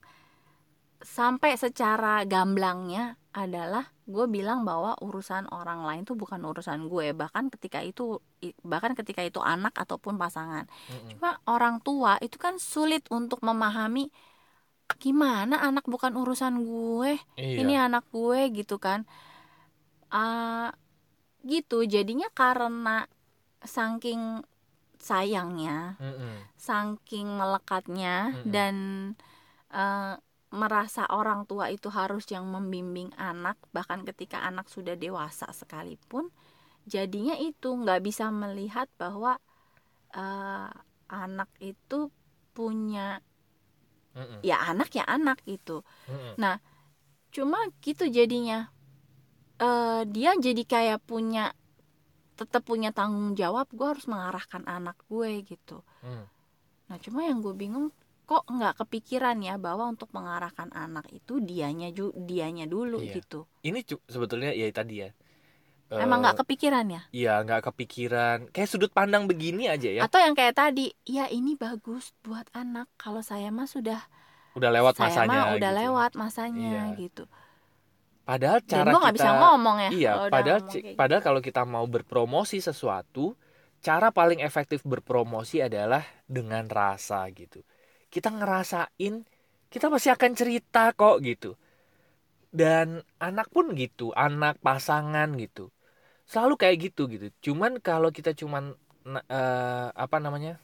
sampai 1.03 1.57
secara 1.61 2.25
gamblangnya 2.25 3.21
adalah 3.37 3.85
gue 4.09 4.25
bilang 4.33 4.65
bahwa 4.65 4.97
urusan 5.05 5.45
orang 5.53 5.85
lain 5.85 6.03
tuh 6.09 6.17
bukan 6.17 6.41
urusan 6.41 6.89
gue 6.89 7.13
bahkan 7.13 7.53
ketika 7.53 7.85
itu 7.85 8.17
bahkan 8.65 8.97
ketika 8.97 9.21
itu 9.21 9.43
anak 9.45 9.77
ataupun 9.77 10.17
pasangan 10.17 10.65
Mm-mm. 10.89 11.11
cuma 11.13 11.37
orang 11.45 11.85
tua 11.85 12.17
itu 12.25 12.41
kan 12.41 12.57
sulit 12.57 13.05
untuk 13.13 13.45
memahami 13.45 14.09
gimana 15.03 15.61
anak 15.61 15.85
bukan 15.85 16.17
urusan 16.17 16.65
gue 16.65 17.19
iya 17.37 17.61
ini 17.61 17.75
anak 17.77 18.07
gue 18.15 18.41
gitu 18.57 18.81
kan 18.81 19.05
Ah, 20.11 20.71
gitu 21.43 21.83
jadinya 21.85 22.31
karena 22.33 23.05
saking 23.63 24.43
sayangnya 25.03 25.99
Mm-mm. 26.01 26.35
saking 26.57 27.27
melekatnya 27.37 28.33
Mm-mm. 28.33 28.51
dan 28.55 28.77
eh, 29.75 30.15
merasa 30.55 31.07
orang 31.11 31.45
tua 31.51 31.69
itu 31.75 31.91
harus 31.91 32.25
yang 32.31 32.47
membimbing 32.47 33.11
anak 33.19 33.59
bahkan 33.75 34.07
ketika 34.07 34.43
anak 34.47 34.71
sudah 34.71 34.95
dewasa 34.95 35.51
sekalipun 35.51 36.31
jadinya 36.87 37.35
itu 37.39 37.75
nggak 37.75 38.01
bisa 38.07 38.31
melihat 38.31 38.87
bahwa 38.97 39.39
eh, 40.15 40.71
anak 41.11 41.51
itu 41.63 42.11
punya 42.57 43.21
Mm-mm. 44.17 44.41
ya 44.41 44.57
anak 44.71 44.91
ya 44.97 45.05
anak 45.05 45.43
gitu 45.45 45.85
Mm-mm. 46.09 46.57
cuma 47.35 47.59
gitu 47.85 48.09
jadinya 48.09 48.73
eh 49.61 50.03
dia 50.09 50.33
jadi 50.37 50.63
kayak 50.65 51.01
punya 51.05 51.53
tetap 52.37 52.63
punya 52.69 52.93
tanggung 52.93 53.33
jawab 53.33 53.67
gue 53.73 53.87
harus 53.89 54.07
mengarahkan 54.09 54.65
anak 54.69 54.97
gue 55.09 55.41
gitu 55.45 55.81
Mm. 56.05 56.25
nah 56.87 56.99
cuma 57.03 57.27
yang 57.27 57.43
gue 57.43 57.55
bingung 57.57 57.91
kok 58.27 58.43
nggak 58.45 58.75
kepikiran 58.83 59.39
ya 59.39 59.55
bahwa 59.57 59.87
untuk 59.87 60.11
mengarahkan 60.11 60.75
anak 60.75 61.07
itu 61.11 61.39
dianya 61.39 61.89
ju 61.89 62.11
dianya 62.13 62.67
dulu 62.67 62.99
Iya. 62.99 63.23
gitu 63.23 63.47
ini 63.63 63.81
cu- 63.81 64.03
sebetulnya 64.05 64.51
ya 64.51 64.67
tadi 64.71 65.07
ya 65.07 65.11
emang 65.87 66.19
nggak 66.19 66.43
kepikiran 66.43 66.87
ya 66.91 67.01
Iya 67.15 67.35
nggak 67.41 67.71
kepikiran 67.71 68.51
kayak 68.51 68.67
sudut 68.67 68.91
pandang 68.91 69.31
begini 69.31 69.71
aja 69.71 69.87
ya 69.87 70.03
atau 70.03 70.19
yang 70.19 70.35
kayak 70.35 70.59
tadi 70.59 70.91
ya 71.07 71.31
ini 71.31 71.55
bagus 71.55 72.11
buat 72.21 72.51
anak 72.53 72.91
kalau 72.99 73.23
saya 73.23 73.55
mah 73.55 73.71
sudah 73.71 74.03
udah 74.59 74.71
lewat 74.75 74.99
saya 74.99 75.23
masanya 75.23 75.31
mah 75.31 75.47
udah 75.55 75.71
gitu. 75.71 75.81
lewat 75.87 76.11
masanya 76.19 76.73
Iya. 76.91 76.99
gitu 76.99 77.25
padahal 78.27 78.59
dan 78.59 78.71
cara 78.83 78.91
gue 78.91 79.01
kita 79.01 79.15
bisa 79.15 79.31
ngomong 79.39 79.77
ya 79.79 79.91
iya 79.95 80.13
kalau 80.19 80.33
padahal 80.35 80.61
gitu. 80.67 80.99
padahal 80.99 81.23
kalau 81.23 81.41
kita 81.41 81.63
mau 81.63 81.87
berpromosi 81.87 82.59
sesuatu 82.59 83.39
cara 83.79 84.11
paling 84.11 84.43
efektif 84.43 84.83
berpromosi 84.83 85.63
adalah 85.63 86.03
dengan 86.27 86.67
rasa 86.67 87.23
gitu 87.31 87.63
kita 88.13 88.33
ngerasain 88.33 89.27
kita 89.67 89.87
pasti 89.91 90.09
akan 90.09 90.33
cerita 90.33 90.95
kok 90.95 91.21
gitu. 91.21 91.59
Dan 92.51 93.05
anak 93.21 93.53
pun 93.53 93.77
gitu 93.77 94.15
anak 94.17 94.57
pasangan 94.65 95.29
gitu. 95.37 95.69
Selalu 96.25 96.55
kayak 96.57 96.77
gitu 96.91 97.11
gitu. 97.11 97.27
Cuman 97.53 97.79
kalau 97.83 98.09
kita 98.09 98.33
cuman 98.33 98.73
eh, 99.07 99.89
apa 99.93 100.17
namanya 100.19 100.59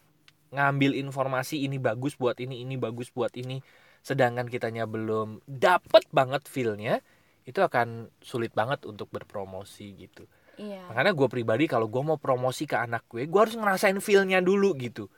ngambil 0.53 0.97
informasi 1.01 1.65
ini 1.65 1.81
bagus 1.81 2.15
buat 2.19 2.37
ini 2.37 2.61
ini 2.61 2.77
bagus 2.77 3.09
buat 3.09 3.33
ini 3.41 3.65
sedangkan 4.05 4.51
kitanya 4.51 4.85
belum 4.85 5.41
dapet 5.49 6.05
banget 6.13 6.45
feelnya 6.45 7.01
itu 7.49 7.59
akan 7.59 8.13
sulit 8.21 8.53
banget 8.53 8.85
untuk 8.85 9.09
berpromosi 9.09 9.97
gitu. 9.97 10.29
Iya. 10.61 10.85
Makanya 10.93 11.17
gue 11.17 11.29
pribadi 11.33 11.65
kalau 11.65 11.89
gue 11.89 12.03
mau 12.05 12.21
promosi 12.21 12.69
ke 12.69 12.77
anak 12.77 13.09
gue 13.09 13.25
gue 13.25 13.41
harus 13.41 13.57
ngerasain 13.57 13.97
feelnya 14.05 14.45
dulu 14.45 14.77
gitu. 14.77 15.09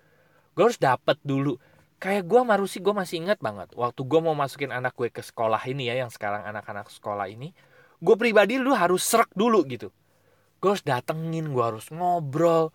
Gue 0.55 0.65
harus 0.71 0.79
dapet 0.79 1.19
dulu 1.27 1.59
kayak 2.05 2.29
gue 2.29 2.41
marusi 2.45 2.85
gue 2.85 2.93
masih 2.93 3.25
inget 3.25 3.41
banget 3.41 3.73
waktu 3.73 4.01
gue 4.05 4.21
mau 4.21 4.37
masukin 4.37 4.69
anak 4.69 4.93
gue 4.93 5.09
ke 5.09 5.25
sekolah 5.25 5.65
ini 5.65 5.89
ya 5.89 6.05
yang 6.05 6.13
sekarang 6.13 6.45
anak-anak 6.45 6.93
sekolah 6.93 7.33
ini 7.33 7.57
gue 8.05 8.17
pribadi 8.21 8.61
lu 8.61 8.77
harus 8.77 9.01
serak 9.01 9.33
dulu 9.33 9.65
gitu. 9.65 9.89
Gue 10.61 10.69
harus 10.77 10.85
datengin 10.85 11.49
gue 11.49 11.65
harus 11.65 11.89
ngobrol. 11.89 12.69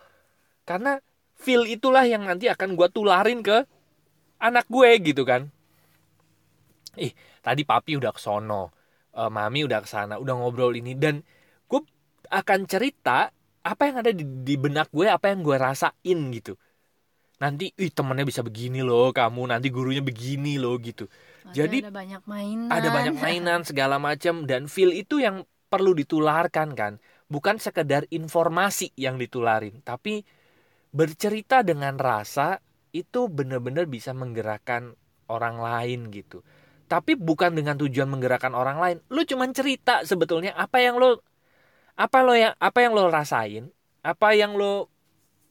Karena 0.65 0.97
feel 1.37 1.69
itulah 1.69 2.05
yang 2.09 2.25
nanti 2.25 2.49
akan 2.49 2.73
gue 2.73 2.87
tularin 2.89 3.45
ke 3.45 3.65
anak 4.41 4.65
gue 4.65 4.89
gitu 5.05 5.21
kan. 5.21 5.53
Ih 6.97 7.13
tadi 7.45 7.61
papi 7.63 8.01
udah 8.01 8.09
ke 8.09 8.21
sono 8.21 8.73
eh, 9.13 9.29
mami 9.29 9.63
udah 9.69 9.79
ke 9.85 9.89
sana 9.89 10.17
udah 10.17 10.33
ngobrol 10.35 10.73
ini 10.73 10.97
dan 10.97 11.21
gue 11.69 11.81
akan 12.29 12.59
cerita 12.65 13.29
apa 13.61 13.81
yang 13.85 14.01
ada 14.01 14.11
di, 14.11 14.25
di 14.25 14.55
benak 14.57 14.89
gue 14.89 15.05
apa 15.05 15.29
yang 15.29 15.45
gue 15.45 15.55
rasain 15.55 16.19
gitu 16.33 16.57
nanti 17.39 17.71
ih 17.79 17.91
temennya 17.91 18.27
bisa 18.27 18.43
begini 18.43 18.83
loh 18.83 19.15
kamu. 19.15 19.49
Nanti 19.49 19.71
gurunya 19.71 20.03
begini 20.03 20.59
loh 20.59 20.75
gitu. 20.79 21.07
Jadi- 21.55 21.81
ada 21.81 21.91
banyak 21.91 22.21
mainan. 22.27 22.69
ada 22.69 22.87
banyak 22.93 23.15
mainan 23.17 23.61
segala 23.65 23.97
macam 23.97 24.45
dan 24.45 24.69
feel 24.69 24.93
itu 24.93 25.23
yang 25.23 25.47
perlu 25.71 25.95
ditularkan 25.95 26.75
kan. 26.75 26.93
Bukan 27.29 27.57
sekedar 27.61 28.05
informasi 28.09 28.93
yang 28.97 29.17
ditularin 29.17 29.81
tapi 29.85 30.25
bercerita 30.89 31.61
dengan 31.61 31.97
rasa 31.97 32.57
itu 32.89 33.29
benar-benar 33.29 33.85
bisa 33.85 34.11
menggerakkan 34.17 34.97
orang 35.29 35.61
lain 35.61 36.09
gitu. 36.09 36.41
Tapi 36.89 37.13
bukan 37.13 37.53
dengan 37.53 37.77
tujuan 37.77 38.09
menggerakkan 38.09 38.57
orang 38.57 38.81
lain. 38.81 38.97
Lu 39.13 39.21
cuman 39.21 39.53
cerita 39.53 40.01
sebetulnya 40.01 40.57
apa 40.57 40.81
yang 40.81 40.97
lo 40.97 41.21
apa 41.93 42.17
lo 42.25 42.33
yang 42.33 42.57
apa 42.57 42.79
yang 42.81 42.95
lo 42.95 43.11
rasain 43.11 43.69
apa 43.99 44.31
yang 44.31 44.55
lo 44.55 44.87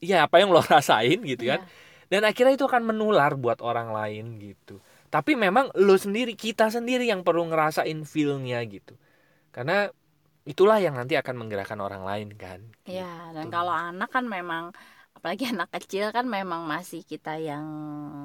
ya 0.00 0.26
apa 0.26 0.40
yang 0.42 0.50
lo 0.54 0.60
rasain 0.74 1.18
gitu 1.22 1.44
kan 1.46 1.60
Iya. 1.62 1.70
dan 2.12 2.22
akhirnya 2.24 2.54
itu 2.56 2.66
akan 2.66 2.82
menular 2.88 3.36
buat 3.36 3.60
orang 3.60 3.92
lain 3.92 4.38
gitu 4.40 4.80
tapi 5.08 5.36
memang 5.36 5.72
lo 5.76 5.96
sendiri 5.96 6.36
kita 6.36 6.68
sendiri 6.68 7.08
yang 7.08 7.24
perlu 7.24 7.48
ngerasain 7.48 8.00
feelnya 8.04 8.60
gitu 8.68 8.94
karena 9.52 9.88
itulah 10.44 10.80
yang 10.80 10.96
nanti 10.96 11.14
akan 11.16 11.34
menggerakkan 11.44 11.80
orang 11.80 12.02
lain 12.04 12.32
kan 12.34 12.60
Iya, 12.84 13.32
dan 13.36 13.46
Gitu. 13.48 13.54
kalau 13.54 13.72
anak 13.72 14.08
kan 14.08 14.24
memang 14.24 14.72
apalagi 15.12 15.44
anak 15.52 15.68
kecil 15.76 16.08
kan 16.08 16.24
memang 16.24 16.64
masih 16.64 17.02
kita 17.04 17.36
yang 17.36 17.64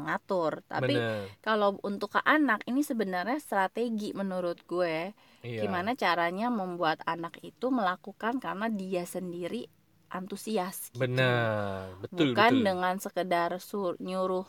ngatur. 0.05 0.63
Tapi 0.65 0.95
Bener. 0.95 1.27
kalau 1.43 1.75
untuk 1.83 2.15
ke 2.15 2.21
anak 2.23 2.63
ini 2.69 2.79
sebenarnya 2.85 3.39
strategi 3.43 4.15
menurut 4.15 4.63
gue 4.63 5.11
Iya. 5.43 5.67
gimana 5.67 5.91
caranya 5.99 6.47
membuat 6.47 7.03
anak 7.03 7.35
itu 7.43 7.67
melakukan 7.67 8.39
karena 8.39 8.71
dia 8.71 9.03
sendiri 9.03 9.67
antusias 10.17 10.77
gitu. 10.95 11.01
bener 11.01 11.95
betul 12.01 12.29
Bukan 12.29 12.37
betul 12.39 12.61
dengan 12.67 12.95
sekedar 13.05 13.51
sur 13.69 13.93
nyuruh 14.07 14.45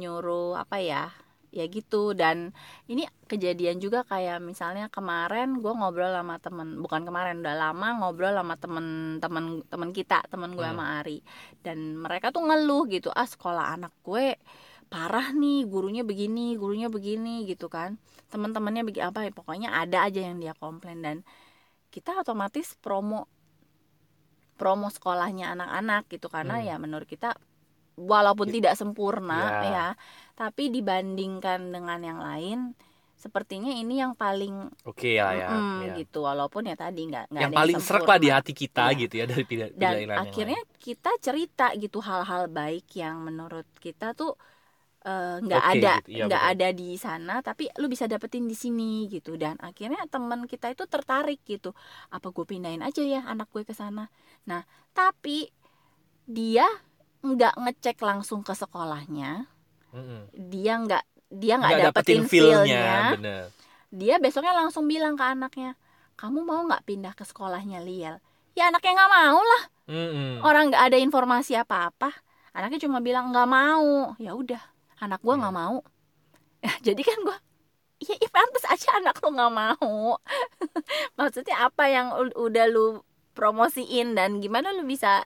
nyuruh 0.00 0.58
apa 0.62 0.78
ya? 0.82 1.04
Ya 1.58 1.64
gitu 1.76 2.14
dan 2.14 2.54
ini 2.92 3.02
kejadian 3.30 3.78
juga 3.84 4.00
kayak 4.06 4.38
misalnya 4.50 4.86
kemarin 4.96 5.48
gue 5.62 5.72
ngobrol 5.78 6.12
sama 6.14 6.36
temen 6.38 6.68
bukan 6.84 7.02
kemarin 7.08 7.42
udah 7.42 7.56
lama 7.58 7.88
ngobrol 7.98 8.34
sama 8.40 8.54
temen 8.62 8.86
temen 9.22 9.44
temen 9.72 9.90
kita 9.98 10.18
temen 10.32 10.50
gue 10.58 10.62
Hmm. 10.62 10.78
sama 10.78 10.84
Ari 11.02 11.18
dan 11.66 11.78
mereka 12.04 12.30
tuh 12.34 12.42
ngeluh 12.46 12.86
gitu 12.94 13.10
ah 13.10 13.26
sekolah 13.26 13.66
anak 13.74 13.92
gue 14.06 14.38
parah 14.92 15.28
nih 15.34 15.66
gurunya 15.72 16.02
begini 16.06 16.54
gurunya 16.60 16.86
begini 16.86 17.46
gitu 17.50 17.66
kan 17.66 17.98
teman-temannya 18.32 18.82
begini 18.86 19.04
apa 19.10 19.20
ya 19.26 19.32
pokoknya 19.34 19.68
ada 19.82 19.98
aja 20.06 20.20
yang 20.30 20.38
dia 20.42 20.54
komplain 20.54 20.98
dan 21.06 21.16
kita 21.94 22.10
otomatis 22.22 22.78
promo 22.78 23.26
promo 24.60 24.92
sekolahnya 24.92 25.56
anak-anak 25.56 26.04
gitu 26.12 26.28
karena 26.28 26.60
Hmm. 26.60 26.66
ya 26.68 26.76
menurut 26.76 27.08
kita 27.08 27.32
walaupun 27.96 28.52
tidak 28.52 28.76
sempurna 28.76 29.40
Ya. 29.40 29.60
ya 29.64 29.86
tapi 30.36 30.68
dibandingkan 30.68 31.72
dengan 31.72 32.00
yang 32.00 32.20
lain 32.20 32.76
sepertinya 33.16 33.68
ini 33.68 34.00
yang 34.00 34.16
paling 34.16 34.72
oke 34.88 35.10
lah 35.20 35.32
ya, 35.36 35.48
mm, 35.52 35.80
ya. 35.84 35.92
gitu 36.00 36.24
walaupun 36.24 36.64
ya 36.64 36.76
tadi 36.76 37.04
nggak 37.04 37.28
yang 37.36 37.52
paling 37.52 37.76
serak 37.76 38.08
lah 38.08 38.16
di 38.16 38.32
hati 38.32 38.52
kita 38.56 38.96
Iya. 38.96 39.00
gitu 39.04 39.14
ya 39.20 39.24
dari 39.28 39.44
pilihan 39.44 39.70
dan 39.76 39.92
pilihan 39.92 40.08
yang 40.08 40.20
akhirnya 40.24 40.60
kita 40.80 41.10
cerita 41.20 41.66
gitu 41.76 42.00
hal-hal 42.00 42.48
baik 42.48 42.88
yang 42.96 43.20
menurut 43.20 43.68
kita 43.76 44.16
tuh 44.16 44.40
eh, 45.06 45.36
nggak 45.44 45.62
Oke, 45.64 45.70
ada 45.80 45.94
gitu. 45.98 46.10
Iya, 46.10 46.24
nggak 46.26 46.42
betul. 46.42 46.52
ada 46.52 46.68
di 46.76 46.88
sana 47.00 47.34
tapi 47.40 47.64
lu 47.80 47.86
bisa 47.88 48.04
dapetin 48.10 48.44
di 48.50 48.56
sini 48.58 49.08
gitu 49.08 49.36
dan 49.40 49.56
akhirnya 49.60 50.02
teman 50.12 50.44
kita 50.44 50.66
itu 50.74 50.84
tertarik 50.88 51.40
gitu 51.48 51.72
apa 52.12 52.26
gue 52.34 52.44
pindahin 52.44 52.82
aja 52.84 53.02
ya 53.04 53.20
anak 53.28 53.48
gue 53.54 53.64
ke 53.64 53.74
sana 53.76 54.08
nah 54.48 54.62
tapi 54.92 55.48
dia 56.28 56.66
nggak 57.24 57.54
ngecek 57.62 57.98
langsung 58.00 58.40
ke 58.46 58.54
sekolahnya 58.56 59.46
lain. 59.92 59.94
Mm-mm. 59.94 60.22
dia 60.52 60.74
nggak 60.80 61.04
dia 61.30 61.54
nggak 61.60 61.72
Nggak 61.74 61.86
dapetin, 61.94 62.20
feelnya 62.30 63.16
bener 63.16 63.44
dia 63.90 64.16
besoknya 64.22 64.54
langsung 64.54 64.86
bilang 64.86 65.18
ke 65.18 65.24
anaknya 65.26 65.74
kamu 66.20 66.46
mau 66.46 66.62
nggak 66.68 66.84
pindah 66.86 67.12
ke 67.18 67.24
sekolahnya 67.26 67.82
Liel 67.82 68.16
ya 68.54 68.70
anaknya 68.70 68.92
nggak 68.98 69.12
mau 69.12 69.38
lah 69.42 69.62
Mm-mm. 69.90 70.38
orang 70.46 70.70
nggak 70.70 70.84
ada 70.92 70.98
informasi 71.00 71.58
apa 71.58 71.90
apa 71.90 72.10
anaknya 72.54 72.86
cuma 72.86 73.02
bilang 73.02 73.30
nggak 73.34 73.48
mau 73.50 74.14
ya 74.22 74.32
udah 74.38 74.62
anak 75.00 75.20
gua 75.20 75.34
nggak 75.36 75.50
Iya. 75.50 75.60
mau. 75.62 75.76
Ya, 76.60 76.72
jadi 76.86 77.02
kan 77.02 77.18
gua 77.24 77.36
ya, 78.00 78.14
ya 78.16 78.28
pantas 78.28 78.64
aja 78.64 78.88
anak 78.96 79.16
lu 79.18 79.28
nggak 79.30 79.52
mau. 79.52 80.16
Maksudnya 81.18 81.56
apa 81.60 81.84
yang 81.86 82.06
udah 82.32 82.66
lu 82.66 83.00
promosiin 83.32 84.12
dan 84.12 84.38
gimana 84.38 84.70
lu 84.70 84.84
bisa 84.84 85.24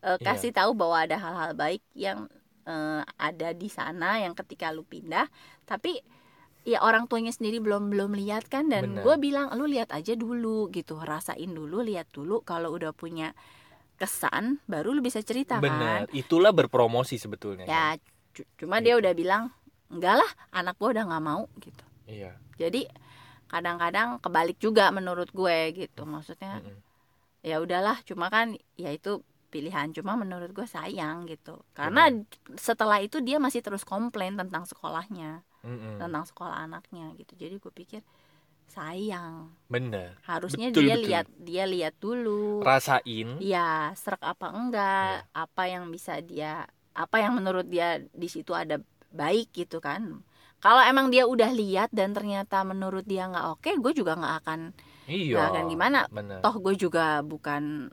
Iya. 0.00 0.22
kasih 0.22 0.52
tahu 0.52 0.72
bahwa 0.72 1.02
ada 1.02 1.16
hal-hal 1.16 1.52
baik 1.52 1.82
yang 1.92 2.30
eh, 2.62 3.02
ada 3.16 3.50
di 3.50 3.66
sana 3.66 4.18
yang 4.18 4.34
ketika 4.34 4.70
lu 4.70 4.82
pindah 4.82 5.26
tapi 5.64 5.98
ya 6.62 6.78
orang 6.80 7.06
tuanya 7.06 7.30
sendiri 7.30 7.58
belum 7.58 7.90
belum 7.90 8.14
lihat 8.14 8.46
kan? 8.46 8.66
Dan 8.66 8.98
gue 8.98 9.14
bilang 9.16 9.50
lu 9.54 9.66
lihat 9.66 9.90
aja 9.90 10.14
dulu 10.14 10.66
gitu. 10.70 10.98
Rasain 10.98 11.46
dulu 11.48 11.78
lihat 11.78 12.10
dulu 12.10 12.42
kalau 12.42 12.70
udah 12.70 12.90
punya 12.90 13.34
kesan 13.96 14.58
baru 14.66 14.92
lu 14.92 15.00
bisa 15.00 15.22
cerita 15.22 15.56
kan? 15.56 15.64
Bener 15.64 16.00
itulah 16.12 16.50
berpromosi 16.50 17.16
sebetulnya 17.16 17.64
kan? 17.64 17.70
ya 17.70 17.86
cu- 17.96 18.15
cuma 18.58 18.82
dia 18.82 18.98
udah 18.98 19.12
bilang 19.16 19.48
enggak 19.86 20.18
lah 20.18 20.30
anak 20.52 20.74
gue 20.76 20.88
udah 20.92 21.04
nggak 21.06 21.24
mau 21.24 21.46
gitu. 21.62 21.84
Iya. 22.10 22.34
Jadi 22.58 22.90
kadang-kadang 23.46 24.18
kebalik 24.18 24.58
juga 24.58 24.90
menurut 24.90 25.30
gue 25.30 25.72
gitu. 25.72 26.02
Maksudnya 26.02 26.58
Mm-mm. 26.60 26.78
ya 27.46 27.62
udahlah 27.62 28.02
cuma 28.02 28.26
kan 28.26 28.58
ya 28.74 28.90
itu 28.90 29.22
pilihan. 29.54 29.94
Cuma 29.94 30.18
menurut 30.18 30.50
gue 30.50 30.66
sayang 30.66 31.30
gitu. 31.30 31.62
Karena 31.70 32.10
setelah 32.58 32.98
itu 32.98 33.22
dia 33.22 33.38
masih 33.38 33.62
terus 33.62 33.86
komplain 33.86 34.34
tentang 34.34 34.66
sekolahnya 34.66 35.46
Mm-mm. 35.62 36.02
tentang 36.02 36.26
sekolah 36.26 36.66
anaknya 36.66 37.14
gitu. 37.14 37.38
Jadi 37.38 37.54
gue 37.62 37.72
pikir 37.72 38.02
sayang. 38.66 39.54
Bener. 39.70 40.18
Harusnya 40.26 40.74
Betul, 40.74 40.82
dia 40.90 40.94
betul. 40.98 41.06
lihat 41.06 41.26
dia 41.38 41.64
lihat 41.70 41.94
dulu. 42.02 42.60
Rasain. 42.66 43.38
Ya 43.38 43.94
serak 43.94 44.26
apa 44.26 44.50
enggak 44.50 45.22
Iya. 45.22 45.46
apa 45.46 45.62
yang 45.70 45.84
bisa 45.94 46.18
dia 46.18 46.66
apa 46.96 47.16
yang 47.24 47.32
menurut 47.38 47.66
dia 47.68 48.00
di 48.22 48.28
situ 48.32 48.52
ada 48.56 48.80
baik 49.12 49.52
gitu 49.54 49.78
kan. 49.84 50.24
Kalau 50.64 50.82
emang 50.82 51.12
dia 51.14 51.28
udah 51.28 51.50
lihat 51.52 51.92
dan 51.92 52.16
ternyata 52.16 52.64
menurut 52.66 53.04
dia 53.06 53.28
nggak 53.30 53.46
oke 53.60 53.70
gue 53.82 53.92
juga 53.94 54.16
nggak 54.18 54.34
akan 54.44 54.60
iya 55.08 55.36
nggak 55.36 55.46
akan 55.52 55.64
gimana. 55.72 55.98
bener. 56.10 56.40
Toh 56.44 56.54
gue 56.64 56.74
juga 56.84 57.20
bukan 57.22 57.92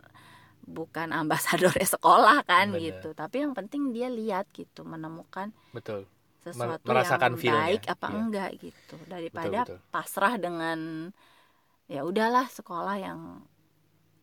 bukan 0.63 1.09
ambasador 1.11 1.75
sekolah 1.95 2.43
kan 2.47 2.71
Bener. 2.71 3.03
gitu. 3.03 3.09
Tapi 3.13 3.35
yang 3.43 3.53
penting 3.57 3.91
dia 3.95 4.07
lihat 4.07 4.47
gitu 4.55 4.87
menemukan 4.87 5.51
betul. 5.75 6.07
sesuatu 6.43 6.87
merasakan 6.87 7.39
yang 7.39 7.55
baik 7.55 7.83
apa 7.87 8.07
Iya. 8.07 8.15
enggak 8.19 8.49
gitu. 8.63 8.95
Daripada 9.07 9.59
betul. 9.67 9.79
pasrah 9.91 10.35
dengan 10.39 10.79
ya 11.91 12.01
udahlah 12.07 12.47
sekolah 12.47 12.95
yang 12.99 13.19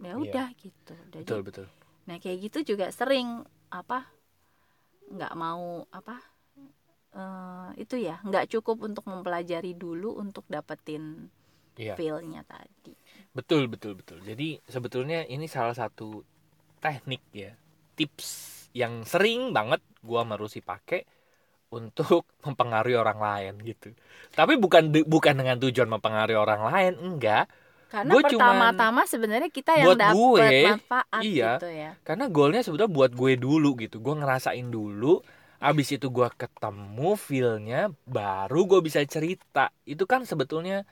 ya 0.01 0.17
Iya. 0.17 0.17
udah 0.17 0.47
gitu. 0.57 0.95
Jadi 1.13 1.21
betul 1.25 1.41
betul. 1.45 1.67
nah 2.09 2.17
kayak 2.19 2.39
gitu 2.51 2.75
juga 2.75 2.91
sering 2.91 3.45
apa 3.71 4.09
nggak 5.11 5.35
mau 5.35 5.85
apa 5.91 6.17
eh, 7.15 7.69
itu 7.83 7.99
ya 7.99 8.23
nggak 8.23 8.47
cukup 8.59 8.87
untuk 8.87 9.05
mempelajari 9.11 9.75
dulu 9.75 10.17
untuk 10.23 10.47
dapetin 10.47 11.29
iya. 11.77 11.95
feel-nya 11.99 12.47
tadi. 12.47 12.95
Betul 13.35 13.67
betul 13.67 13.99
betul. 13.99 14.23
Jadi 14.23 14.63
sebetulnya 14.67 15.27
ini 15.27 15.51
salah 15.51 15.75
satu 15.75 16.23
teknik 16.81 17.23
ya 17.35 17.53
tips 17.99 18.29
yang 18.73 19.03
sering 19.05 19.51
banget 19.51 19.83
gua 20.01 20.23
sama 20.23 20.39
Rusi 20.39 20.63
pakai 20.63 21.03
untuk 21.75 22.27
mempengaruhi 22.47 22.97
orang 22.97 23.19
lain 23.19 23.55
gitu. 23.67 23.91
Tapi 24.35 24.57
bukan 24.57 24.95
bukan 25.07 25.35
dengan 25.35 25.59
tujuan 25.59 25.91
mempengaruhi 25.91 26.39
orang 26.39 26.63
lain 26.71 26.93
enggak 26.99 27.51
karena 27.91 28.13
Gua 28.15 28.23
pertama-tama 28.23 29.03
sebenarnya 29.03 29.51
kita 29.51 29.75
yang 29.75 29.99
dapat 29.99 30.15
gue, 30.15 30.47
manfaat 30.71 31.23
iya. 31.27 31.59
gitu 31.59 31.69
ya 31.69 31.91
karena 32.07 32.31
goalnya 32.31 32.63
sebetulnya 32.63 32.93
buat 32.95 33.11
gue 33.11 33.35
dulu 33.35 33.75
gitu 33.83 33.99
gue 33.99 34.15
ngerasain 34.15 34.71
dulu 34.71 35.19
abis 35.61 35.99
itu 35.99 36.07
gue 36.09 36.29
ketemu 36.39 37.11
feelnya 37.19 37.81
baru 38.07 38.65
gue 38.65 38.81
bisa 38.81 39.03
cerita 39.05 39.75
itu 39.85 40.07
kan 40.07 40.23
sebetulnya 40.23 40.87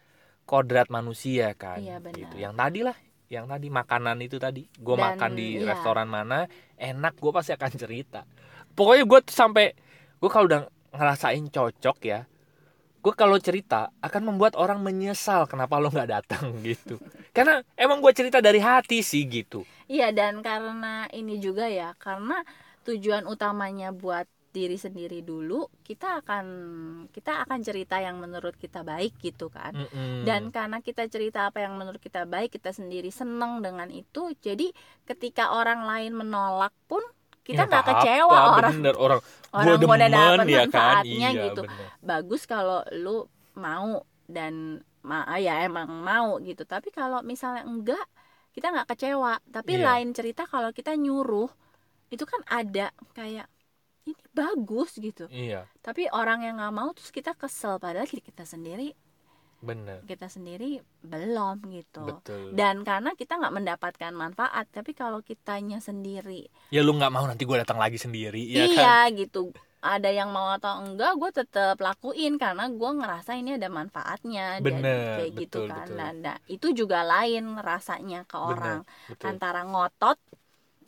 kodrat 0.45 0.91
manusia 0.91 1.55
kan 1.55 1.79
Iya, 1.81 2.03
benar. 2.03 2.19
gitu 2.19 2.35
yang 2.37 2.53
tadi 2.59 2.81
lah 2.83 2.99
yang 3.29 3.47
tadi 3.47 3.69
makanan 3.69 4.19
itu 4.25 4.37
tadi 4.41 4.67
gue 4.67 4.97
makan 4.99 5.31
di 5.39 5.63
iya. 5.63 5.73
restoran 5.73 6.09
mana 6.11 6.51
enak 6.77 7.15
gue 7.17 7.33
pasti 7.33 7.55
akan 7.55 7.71
cerita 7.79 8.27
pokoknya 8.75 9.05
gue 9.07 9.19
tuh 9.25 9.37
sampai 9.37 9.73
gue 10.19 10.31
kalau 10.33 10.51
udah 10.51 10.67
ngerasain 10.93 11.47
cocok 11.47 11.99
ya 12.05 12.27
gue 12.99 13.15
kalau 13.15 13.39
cerita 13.39 13.95
akan 14.03 14.35
membuat 14.35 14.59
orang 14.59 14.83
menyesal 14.83 15.47
kenapa 15.47 15.79
lo 15.79 15.89
nggak 15.89 16.11
datang 16.11 16.55
gitu. 16.67 16.99
Karena 17.31 17.63
emang 17.79 18.03
gue 18.03 18.13
cerita 18.15 18.43
dari 18.43 18.59
hati 18.59 19.01
sih 19.01 19.25
gitu. 19.27 19.63
Iya 19.87 20.11
dan 20.11 20.43
karena 20.43 21.07
ini 21.15 21.39
juga 21.39 21.71
ya 21.71 21.95
karena 21.97 22.43
tujuan 22.85 23.29
utamanya 23.29 23.95
buat 23.95 24.27
diri 24.49 24.81
sendiri 24.81 25.21
dulu 25.21 25.69
kita 25.85 26.25
akan 26.25 26.47
kita 27.13 27.45
akan 27.45 27.61
cerita 27.61 28.01
yang 28.01 28.17
menurut 28.19 28.57
kita 28.57 28.81
baik 28.81 29.15
gitu 29.21 29.53
kan. 29.53 29.77
Mm-mm. 29.77 30.25
dan 30.25 30.49
karena 30.49 30.81
kita 30.81 31.05
cerita 31.07 31.53
apa 31.53 31.63
yang 31.63 31.77
menurut 31.77 32.01
kita 32.01 32.25
baik 32.25 32.57
kita 32.57 32.73
sendiri 32.73 33.13
seneng 33.13 33.61
dengan 33.61 33.87
itu 33.93 34.33
jadi 34.41 34.73
ketika 35.05 35.53
orang 35.53 35.85
lain 35.85 36.17
menolak 36.17 36.73
pun 36.89 37.05
kita 37.49 37.65
Ya, 37.65 37.69
nggak 37.73 37.85
kecewa 37.89 38.37
orang 38.53 38.73
bener 38.77 38.95
orang 39.01 39.21
orang 39.57 39.65
gua 39.65 39.73
udah 39.73 39.81
demen 39.81 40.01
dapet 40.13 40.47
ya 40.47 40.65
kan? 40.69 41.03
iya 41.09 41.29
gitu. 41.33 41.63
bener. 41.65 41.87
bagus 42.05 42.43
kalau 42.45 42.85
lu 42.93 43.25
mau 43.57 44.05
dan 44.29 44.85
ma 45.01 45.25
ya 45.41 45.65
emang 45.65 45.89
mau 46.05 46.37
gitu. 46.45 46.69
Tapi 46.69 46.93
kalau 46.93 47.25
misalnya 47.25 47.65
enggak 47.65 48.05
kita 48.53 48.69
nggak 48.69 48.89
kecewa. 48.93 49.41
Tapi 49.49 49.81
Iya. 49.81 49.85
lain 49.89 50.13
cerita 50.13 50.45
kalau 50.45 50.69
kita 50.71 50.93
nyuruh 50.93 51.49
itu 52.13 52.25
kan 52.29 52.45
ada 52.45 52.93
kayak 53.17 53.49
ini 54.05 54.13
bagus 54.31 55.01
gitu. 55.01 55.25
Iya. 55.33 55.65
Tapi 55.81 56.13
orang 56.13 56.45
yang 56.45 56.61
nggak 56.61 56.75
mau 56.77 56.93
terus 56.93 57.09
kita 57.09 57.33
kesel. 57.33 57.81
Padahal 57.81 58.05
kita 58.05 58.45
sendiri 58.45 58.93
bener. 59.63 59.99
Kita 60.07 60.31
sendiri 60.31 60.79
belum 61.03 61.57
gitu. 61.75 62.05
Betul. 62.07 62.55
Dan 62.55 62.87
karena 62.87 63.11
kita 63.19 63.39
nggak 63.41 63.55
mendapatkan 63.55 64.13
manfaat 64.15 64.67
tapi 64.71 64.95
kalau 64.95 65.21
kitanya 65.21 65.79
sendiri 65.83 66.47
ya 66.71 66.81
lu 66.85 66.95
nggak 66.95 67.13
mau 67.13 67.25
nanti 67.27 67.43
gue 67.49 67.57
datang 67.59 67.79
lagi 67.81 67.97
sendiri 67.99 68.43
ya 68.45 68.67
kan? 68.71 68.73
iya 68.77 68.95
gitu. 69.15 69.51
Ada 69.79 70.11
yang 70.11 70.35
mau 70.35 70.51
atau 70.59 70.83
enggak 70.83 71.15
gue 71.23 71.31
tetap 71.39 71.79
lakuin 71.79 72.35
karena 72.35 72.67
gue 72.67 72.91
ngerasa 72.99 73.39
ini 73.39 73.55
ada 73.55 73.71
manfaatnya 73.71 74.59
dan 74.59 74.65
Bener, 74.65 75.17
kayak 75.23 75.31
gitu 75.39 75.59
betul, 75.63 75.71
kan. 75.71 75.87
betul. 75.87 75.97
Nah, 76.27 76.37
itu 76.51 76.67
juga 76.75 76.99
lain 77.07 77.45
rasanya 77.63 78.27
ke 78.27 78.35
Bener, 78.35 78.51
orang. 78.59 78.79
betul. 79.07 79.27
Antara 79.31 79.61
ngotot 79.63 80.19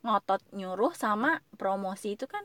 ngotot 0.03 0.43
nyuruh 0.57 0.93
sama 0.97 1.39
promosi 1.61 2.17
itu 2.19 2.27
kan 2.27 2.43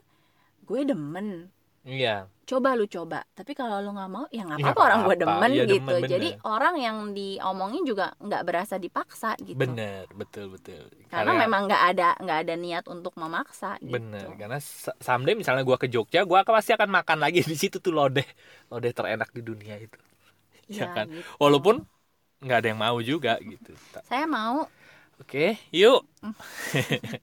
gue 0.68 0.82
demen 0.86 1.50
iya. 1.86 2.28
Coba 2.46 2.78
lu 2.78 2.86
coba 2.86 3.26
tapi 3.34 3.58
kalau 3.58 3.82
lu 3.82 3.90
nggak 3.98 4.12
mau 4.14 4.26
ya 4.30 4.46
nggak 4.46 4.60
Ya, 4.62 4.66
apa-apa 4.70 4.82
orang 4.86 5.00
gue 5.10 5.16
demen 5.18 5.52
Iya, 5.52 5.64
gitu. 5.66 5.74
demen, 5.82 5.96
bener. 5.98 6.14
jadi 6.14 6.28
orang 6.46 6.76
yang 6.78 6.98
diomongin 7.18 7.84
juga 7.90 8.06
nggak 8.22 8.42
berasa 8.46 8.76
dipaksa 8.78 9.34
gitu. 9.42 9.58
Bener 9.58 10.06
betul 10.14 10.46
betul. 10.54 10.86
Karena 11.10 11.32
memang 11.42 11.62
nggak 11.66 11.84
ada 11.90 12.08
nggak 12.22 12.38
ada 12.46 12.54
niat 12.54 12.86
untuk 12.86 13.14
memaksa 13.18 13.82
gitu. 13.82 13.96
bener 13.96 14.26
karena 14.40 14.58
someday 15.02 15.34
misalnya 15.38 15.62
gue 15.62 15.78
ke 15.78 15.88
Jogja 15.94 16.22
gue 16.26 16.40
pasti 16.46 16.72
akan 16.78 16.90
makan 16.90 17.18
lagi 17.22 17.40
di 17.46 17.56
situ 17.58 17.78
tuh 17.82 17.94
lodeh 17.94 18.26
lodeh 18.70 18.92
terenak 18.94 19.30
di 19.34 19.42
dunia 19.46 19.76
itu. 19.82 19.98
Iya, 20.70 20.82
ya 20.82 20.88
kan? 20.94 21.06
gitu. 21.10 21.30
walaupun 21.42 21.86
nggak 22.44 22.58
ada 22.62 22.68
yang 22.74 22.82
mau 22.82 22.98
juga 23.02 23.38
gitu. 23.42 23.74
Saya 24.06 24.26
mau. 24.28 24.68
Oke 25.22 25.58
yuk. 25.72 26.04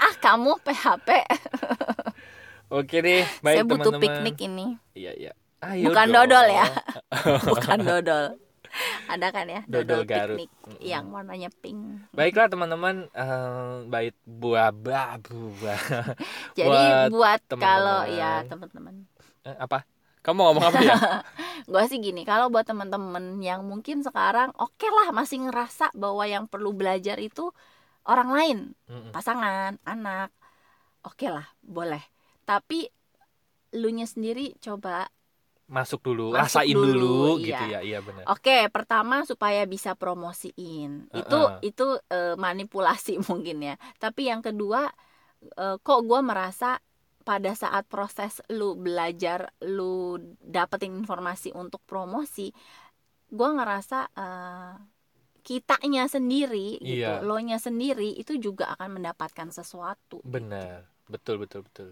Ah 0.00 0.14
kamu 0.22 0.58
PHP 0.64 1.08
oke 2.70 2.96
deh 3.00 3.22
baik 3.42 3.56
saya 3.58 3.64
butuh 3.66 3.92
teman-teman 3.92 4.00
piknik 4.02 4.36
ini 4.40 4.66
iya 4.96 5.12
iya 5.14 5.32
Ayo 5.60 5.92
Bukan 5.92 6.08
dong. 6.08 6.24
dodol 6.24 6.46
ya. 6.48 6.64
bukan 7.52 7.78
dodol 7.84 8.24
ada 9.04 9.28
kan 9.28 9.44
ya 9.44 9.60
Dodol 9.68 10.06
dodol, 10.06 10.08
Garut. 10.08 10.38
piknik 10.40 10.50
Mm-mm. 10.64 10.80
yang 10.80 11.04
warnanya 11.12 11.50
pink 11.60 12.06
Baiklah 12.16 12.48
teman-teman, 12.48 13.10
eh, 13.12 13.72
baik 13.84 14.14
buah 14.24 14.70
buah 14.72 15.18
buah. 15.20 15.80
jadi 16.58 17.10
buat, 17.12 17.40
teman-teman. 17.44 17.60
kalau 17.60 18.00
ya 18.08 18.30
teman-teman 18.48 18.94
Eh, 19.44 19.56
apa? 19.56 19.84
Kamu 20.20 20.36
ngomong 20.36 20.64
apa 20.68 20.78
ya? 20.80 20.96
gue 21.70 21.82
sih 21.88 21.98
gini 21.98 22.24
kalau 22.24 22.48
buat 22.48 22.64
teman-teman 22.64 23.40
yang 23.40 23.64
mungkin 23.64 24.00
sekarang 24.00 24.52
oke 24.56 24.86
lah 24.88 25.12
masih 25.12 25.44
ngerasa 25.44 25.92
bahwa 25.92 26.24
yang 26.24 26.44
perlu 26.48 26.72
belajar 26.72 27.16
itu 27.20 27.52
orang 28.04 28.28
lain 28.32 28.58
Mm-mm. 28.88 29.12
pasangan 29.12 29.76
anak 29.84 30.28
oke 31.04 31.26
lah 31.28 31.48
boleh 31.60 32.00
tapi 32.50 32.90
lu 33.78 33.88
nya 33.94 34.10
sendiri 34.10 34.58
coba 34.58 35.06
Masuk 35.70 36.02
dulu, 36.02 36.34
Masuk 36.34 36.66
rasain 36.66 36.74
dulu, 36.74 36.90
dulu, 36.98 37.26
iya. 37.38 37.46
gitu 37.46 37.64
ya, 37.70 37.78
iya 37.78 37.98
benar. 38.02 38.26
Oke, 38.26 38.66
pertama 38.74 39.22
supaya 39.22 39.62
bisa 39.70 39.94
promosiin. 39.94 41.06
Itu 41.14 41.38
Uh-uh. 41.38 41.62
itu 41.62 41.86
eh, 42.10 42.34
manipulasi 42.34 43.22
mungkin 43.30 43.62
ya. 43.62 43.78
Tapi 44.02 44.26
yang 44.26 44.42
kedua 44.42 44.90
eh, 45.54 45.76
kok 45.78 46.00
gue 46.02 46.20
merasa 46.26 46.82
pada 47.22 47.54
saat 47.54 47.86
proses 47.86 48.42
lu 48.50 48.74
belajar, 48.74 49.54
lu 49.62 50.18
dapetin 50.42 50.90
informasi 50.90 51.54
untuk 51.54 51.86
promosi, 51.86 52.50
gue 53.30 53.48
ngerasa 53.54 54.10
eh, 54.10 54.74
kitanya 55.46 56.10
sendiri 56.10 56.82
Iya. 56.82 57.22
gitu, 57.22 57.30
lo 57.30 57.38
nya 57.38 57.62
sendiri 57.62 58.18
itu 58.18 58.42
juga 58.42 58.74
akan 58.74 58.98
mendapatkan 58.98 59.48
sesuatu. 59.54 60.18
Benar, 60.26 60.90
betul 61.06 61.46
betul 61.46 61.62
betul. 61.62 61.90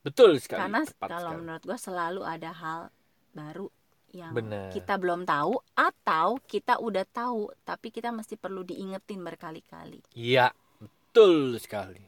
Betul 0.00 0.40
sekali. 0.40 0.60
Karena 0.64 0.80
tepat 0.84 1.08
kalau 1.08 1.30
sekali. 1.32 1.40
menurut 1.44 1.62
gue 1.64 1.78
selalu 1.78 2.20
ada 2.24 2.50
hal 2.52 2.80
baru 3.30 3.68
yang 4.10 4.34
Benar. 4.34 4.74
kita 4.74 4.98
belum 4.98 5.22
tahu 5.22 5.54
atau 5.78 6.26
kita 6.42 6.82
udah 6.82 7.06
tahu 7.06 7.46
tapi 7.62 7.94
kita 7.94 8.10
mesti 8.10 8.34
perlu 8.34 8.66
diingetin 8.66 9.22
berkali-kali. 9.22 10.02
Iya, 10.16 10.50
betul 10.80 11.60
sekali. 11.62 12.02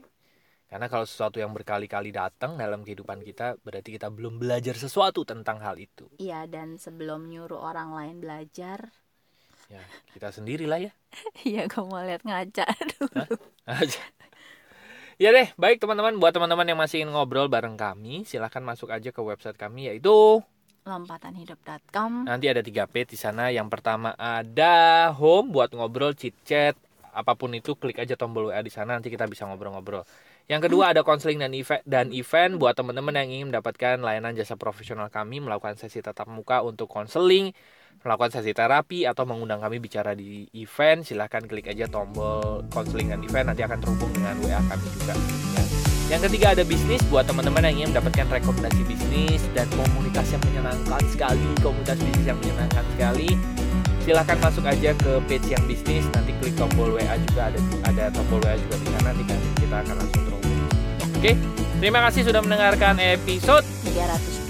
Karena 0.67 0.89
kalau 0.89 1.05
sesuatu 1.05 1.37
yang 1.37 1.53
berkali-kali 1.53 2.11
datang 2.11 2.57
dalam 2.57 2.81
kehidupan 2.81 3.21
kita, 3.21 3.61
berarti 3.61 4.01
kita 4.01 4.09
belum 4.09 4.41
belajar 4.41 4.73
sesuatu 4.73 5.21
tentang 5.23 5.61
hal 5.61 5.77
itu. 5.77 6.09
Iya 6.17 6.49
dan 6.49 6.81
sebelum 6.81 7.29
nyuruh 7.29 7.61
orang 7.61 7.93
lain 7.93 8.17
belajar, 8.25 8.89
Ya, 9.71 9.81
kita 10.13 10.29
sendirilah 10.29 10.85
ya. 10.85 10.93
iya 11.49 11.65
gue 11.65 11.81
mau 11.81 12.01
lihat 12.05 12.25
ngaca 12.29 12.67
dulu. 12.93 13.37
aja. 13.65 14.03
Ya 15.23 15.31
deh, 15.31 15.55
baik 15.55 15.79
teman-teman, 15.79 16.19
buat 16.19 16.35
teman-teman 16.35 16.67
yang 16.67 16.83
masih 16.83 17.07
ingin 17.07 17.15
ngobrol 17.15 17.47
bareng 17.47 17.79
kami, 17.79 18.27
silahkan 18.27 18.59
masuk 18.59 18.91
aja 18.91 19.15
ke 19.15 19.23
website 19.23 19.55
kami 19.55 19.87
yaitu 19.87 20.43
Lompatanhidup.com. 20.83 22.27
nanti 22.27 22.51
ada 22.51 22.59
tiga 22.59 22.91
page 22.91 23.15
di 23.15 23.19
sana. 23.23 23.47
Yang 23.55 23.71
pertama 23.71 24.19
ada 24.19 25.15
home 25.15 25.55
buat 25.55 25.71
ngobrol, 25.79 26.19
chit 26.19 26.35
chat, 26.43 26.75
apa 27.15 27.39
pun 27.39 27.55
itu 27.55 27.79
klik 27.79 28.03
aja 28.03 28.19
tombol 28.19 28.51
WA 28.51 28.67
di 28.67 28.75
sana 28.75 28.99
nanti 28.99 29.15
kita 29.15 29.31
bisa 29.31 29.47
ngobrol-ngobrol. 29.47 30.03
Yang 30.51 30.67
kedua 30.67 30.91
ada 30.91 31.07
konseling 31.07 31.39
dan 31.39 31.55
event 31.55 31.87
dan 31.87 32.11
event 32.11 32.59
buat 32.59 32.75
teman-teman 32.75 33.15
yang 33.15 33.31
ingin 33.31 33.47
mendapatkan 33.55 34.03
layanan 34.03 34.35
jasa 34.35 34.59
profesional 34.59 35.07
kami 35.07 35.39
melakukan 35.39 35.79
sesi 35.79 36.03
tatap 36.03 36.27
muka 36.35 36.67
untuk 36.67 36.91
konseling, 36.91 37.55
melakukan 38.01 38.33
sesi 38.33 38.57
terapi 38.57 39.05
atau 39.05 39.29
mengundang 39.29 39.61
kami 39.61 39.79
bicara 39.79 40.17
di 40.17 40.49
event, 40.57 41.05
silahkan 41.05 41.45
klik 41.45 41.69
aja 41.69 41.87
tombol 41.87 42.65
konseling 42.73 43.13
dan 43.13 43.21
event 43.23 43.53
nanti 43.53 43.63
akan 43.63 43.79
terhubung 43.79 44.11
dengan 44.17 44.35
WA 44.43 44.59
kami 44.59 44.87
juga. 44.97 45.15
Ya. 45.55 45.65
Yang 46.13 46.21
ketiga 46.29 46.47
ada 46.53 46.65
bisnis 46.67 47.01
buat 47.09 47.25
teman-teman 47.25 47.63
yang 47.65 47.75
ingin 47.79 47.89
mendapatkan 47.97 48.27
rekomendasi 48.37 48.83
bisnis 48.85 49.41
dan 49.57 49.65
komunitas 49.73 50.29
yang 50.35 50.43
menyenangkan 50.45 51.03
sekali, 51.09 51.49
komunitas 51.63 51.97
bisnis 52.03 52.27
yang 52.27 52.39
menyenangkan 52.43 52.85
sekali. 52.97 53.31
Silahkan 54.03 54.39
masuk 54.43 54.67
aja 54.67 54.91
ke 54.99 55.13
page 55.31 55.47
yang 55.55 55.63
bisnis, 55.71 56.03
nanti 56.11 56.35
klik 56.43 56.59
tombol 56.59 56.99
WA 56.99 57.17
juga 57.31 57.55
ada 57.55 57.59
ada 57.87 58.05
tombol 58.11 58.43
WA 58.43 58.59
juga 58.59 58.77
di 58.83 58.87
sana, 58.91 59.15
nanti 59.15 59.23
kan 59.31 59.39
kita 59.63 59.77
akan 59.79 59.95
langsung 59.95 60.23
terhubung. 60.27 60.59
Oke, 61.23 61.33
terima 61.79 62.01
kasih 62.11 62.27
sudah 62.27 62.43
mendengarkan 62.43 62.99
episode 62.99 63.63
300. 63.87 64.42